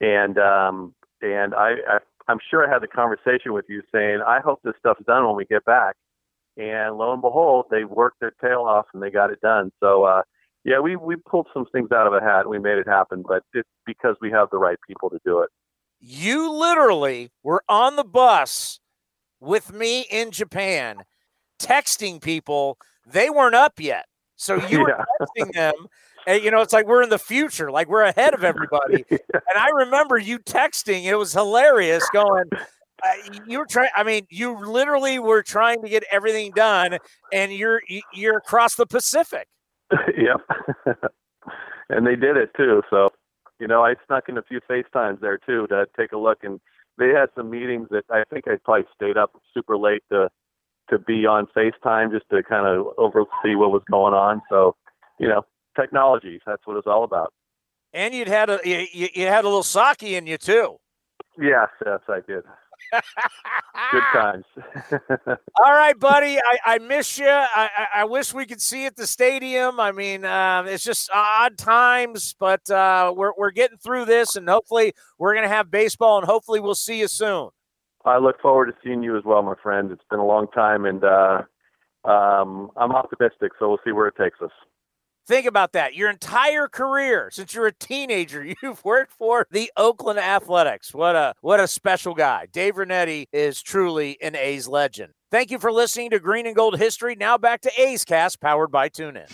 and 0.00 0.38
um, 0.38 0.94
and 1.20 1.54
I, 1.54 1.74
I 1.86 1.98
I'm 2.28 2.38
sure 2.50 2.66
I 2.66 2.72
had 2.72 2.82
the 2.82 2.88
conversation 2.88 3.52
with 3.52 3.66
you 3.68 3.82
saying, 3.92 4.20
I 4.26 4.40
hope 4.40 4.60
this 4.62 4.74
stuff's 4.78 5.04
done 5.06 5.26
when 5.26 5.36
we 5.36 5.44
get 5.44 5.64
back. 5.64 5.96
And 6.56 6.96
lo 6.96 7.12
and 7.12 7.20
behold, 7.20 7.66
they 7.70 7.84
worked 7.84 8.20
their 8.20 8.32
tail 8.42 8.62
off 8.62 8.86
and 8.94 9.02
they 9.02 9.10
got 9.10 9.30
it 9.30 9.40
done. 9.40 9.72
So, 9.80 10.04
uh, 10.04 10.22
yeah, 10.64 10.80
we, 10.80 10.96
we 10.96 11.16
pulled 11.16 11.48
some 11.52 11.66
things 11.72 11.90
out 11.92 12.06
of 12.06 12.14
a 12.14 12.20
hat 12.20 12.40
and 12.42 12.50
we 12.50 12.58
made 12.58 12.78
it 12.78 12.88
happen, 12.88 13.22
but 13.26 13.42
it's 13.52 13.68
because 13.84 14.16
we 14.20 14.30
have 14.30 14.48
the 14.50 14.58
right 14.58 14.78
people 14.86 15.10
to 15.10 15.18
do 15.24 15.40
it. 15.40 15.50
You 16.00 16.50
literally 16.52 17.30
were 17.42 17.62
on 17.68 17.96
the 17.96 18.04
bus 18.04 18.80
with 19.40 19.72
me 19.72 20.06
in 20.10 20.30
Japan, 20.30 21.04
texting 21.58 22.20
people. 22.22 22.78
They 23.06 23.30
weren't 23.30 23.54
up 23.54 23.78
yet. 23.78 24.06
So 24.36 24.56
you 24.68 24.80
were 24.80 24.88
yeah. 24.98 25.04
texting 25.20 25.52
them 25.52 25.74
and, 26.26 26.42
you 26.42 26.50
know, 26.50 26.60
it's 26.60 26.72
like 26.72 26.86
we're 26.86 27.02
in 27.02 27.10
the 27.10 27.18
future, 27.18 27.70
like 27.70 27.88
we're 27.88 28.02
ahead 28.02 28.34
of 28.34 28.44
everybody. 28.44 29.04
yeah. 29.10 29.18
And 29.32 29.58
I 29.58 29.68
remember 29.70 30.18
you 30.18 30.38
texting; 30.38 31.04
it 31.04 31.16
was 31.16 31.32
hilarious. 31.32 32.08
Going, 32.12 32.50
uh, 33.04 33.38
you 33.46 33.58
were 33.58 33.66
trying. 33.66 33.90
I 33.96 34.02
mean, 34.02 34.26
you 34.30 34.58
literally 34.58 35.18
were 35.18 35.42
trying 35.42 35.82
to 35.82 35.88
get 35.88 36.04
everything 36.10 36.52
done, 36.52 36.98
and 37.32 37.52
you're 37.52 37.82
you're 38.12 38.38
across 38.38 38.74
the 38.74 38.86
Pacific. 38.86 39.48
yep. 40.16 40.40
and 41.88 42.06
they 42.06 42.16
did 42.16 42.36
it 42.36 42.50
too. 42.56 42.82
So, 42.90 43.10
you 43.60 43.66
know, 43.66 43.84
I 43.84 43.94
snuck 44.06 44.28
in 44.28 44.38
a 44.38 44.42
few 44.42 44.60
FaceTimes 44.68 45.20
there 45.20 45.38
too 45.38 45.66
to 45.68 45.86
take 45.96 46.12
a 46.12 46.18
look, 46.18 46.38
and 46.42 46.60
they 46.98 47.08
had 47.08 47.28
some 47.36 47.50
meetings 47.50 47.88
that 47.90 48.04
I 48.10 48.24
think 48.32 48.46
I 48.48 48.56
probably 48.64 48.86
stayed 48.94 49.16
up 49.16 49.32
super 49.52 49.76
late 49.76 50.02
to 50.12 50.28
to 50.90 50.98
be 50.98 51.26
on 51.26 51.46
FaceTime 51.56 52.12
just 52.12 52.28
to 52.30 52.42
kind 52.42 52.66
of 52.66 52.86
oversee 52.98 53.54
what 53.54 53.70
was 53.70 53.82
going 53.90 54.12
on. 54.12 54.42
So, 54.50 54.76
you 55.18 55.28
know, 55.28 55.42
technology. 55.74 56.40
That's 56.46 56.66
what 56.66 56.76
it's 56.76 56.86
all 56.86 57.04
about. 57.04 57.32
And 57.92 58.14
you'd 58.14 58.28
had 58.28 58.50
a 58.50 58.60
you, 58.64 59.08
you 59.14 59.26
had 59.26 59.44
a 59.44 59.48
little 59.48 59.62
sake 59.62 60.02
in 60.02 60.26
you 60.26 60.38
too. 60.38 60.78
Yes, 61.38 61.68
yes, 61.84 62.00
I 62.08 62.20
did. 62.26 62.44
Good 62.92 64.02
times. 64.12 64.44
All 65.60 65.72
right, 65.72 65.98
buddy. 65.98 66.38
I, 66.38 66.74
I 66.74 66.78
miss 66.78 67.18
you. 67.18 67.26
I, 67.28 67.68
I 67.96 68.04
wish 68.04 68.32
we 68.32 68.46
could 68.46 68.60
see 68.60 68.86
at 68.86 68.96
the 68.96 69.06
stadium. 69.06 69.80
I 69.80 69.90
mean, 69.92 70.24
uh, 70.24 70.64
it's 70.66 70.84
just 70.84 71.10
odd 71.12 71.58
times, 71.58 72.34
but 72.38 72.68
uh, 72.70 73.12
we're 73.16 73.32
we're 73.36 73.50
getting 73.50 73.78
through 73.78 74.04
this, 74.04 74.36
and 74.36 74.48
hopefully 74.48 74.92
we're 75.18 75.34
going 75.34 75.48
to 75.48 75.54
have 75.54 75.70
baseball, 75.70 76.18
and 76.18 76.26
hopefully 76.26 76.60
we'll 76.60 76.74
see 76.74 77.00
you 77.00 77.08
soon. 77.08 77.50
I 78.04 78.18
look 78.18 78.40
forward 78.40 78.66
to 78.66 78.74
seeing 78.84 79.02
you 79.02 79.16
as 79.16 79.24
well, 79.24 79.42
my 79.42 79.54
friend. 79.62 79.90
It's 79.90 80.04
been 80.10 80.20
a 80.20 80.26
long 80.26 80.46
time, 80.48 80.84
and 80.84 81.02
uh, 81.02 81.42
um, 82.04 82.70
I'm 82.76 82.92
optimistic. 82.92 83.52
So 83.58 83.68
we'll 83.68 83.80
see 83.84 83.92
where 83.92 84.08
it 84.08 84.16
takes 84.16 84.40
us. 84.40 84.52
Think 85.26 85.46
about 85.46 85.72
that. 85.72 85.94
Your 85.94 86.10
entire 86.10 86.68
career, 86.68 87.30
since 87.32 87.54
you're 87.54 87.66
a 87.66 87.72
teenager, 87.72 88.44
you've 88.62 88.84
worked 88.84 89.12
for 89.12 89.46
the 89.50 89.72
Oakland 89.76 90.18
Athletics. 90.18 90.92
What 90.92 91.16
a 91.16 91.34
what 91.40 91.60
a 91.60 91.68
special 91.68 92.14
guy. 92.14 92.46
Dave 92.52 92.74
Rinetti 92.74 93.26
is 93.32 93.62
truly 93.62 94.18
an 94.20 94.36
A's 94.36 94.68
legend. 94.68 95.14
Thank 95.30 95.50
you 95.50 95.58
for 95.58 95.72
listening 95.72 96.10
to 96.10 96.18
Green 96.20 96.46
and 96.46 96.54
Gold 96.54 96.78
History. 96.78 97.14
Now 97.14 97.38
back 97.38 97.62
to 97.62 97.70
A's 97.80 98.04
Cast, 98.04 98.40
powered 98.40 98.70
by 98.70 98.88
TuneIn. 98.88 99.28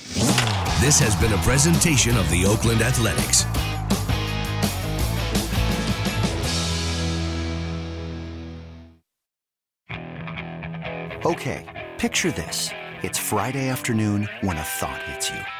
This 0.81 0.99
has 1.01 1.15
been 1.17 1.33
a 1.33 1.37
presentation 1.39 2.17
of 2.17 2.31
the 2.31 2.47
Oakland 2.47 2.81
Athletics. 2.81 3.45
Okay, 11.27 11.89
picture 11.99 12.31
this. 12.31 12.71
It's 13.03 13.19
Friday 13.19 13.69
afternoon 13.69 14.29
when 14.41 14.57
a 14.57 14.63
thought 14.63 15.03
hits 15.03 15.29
you. 15.29 15.60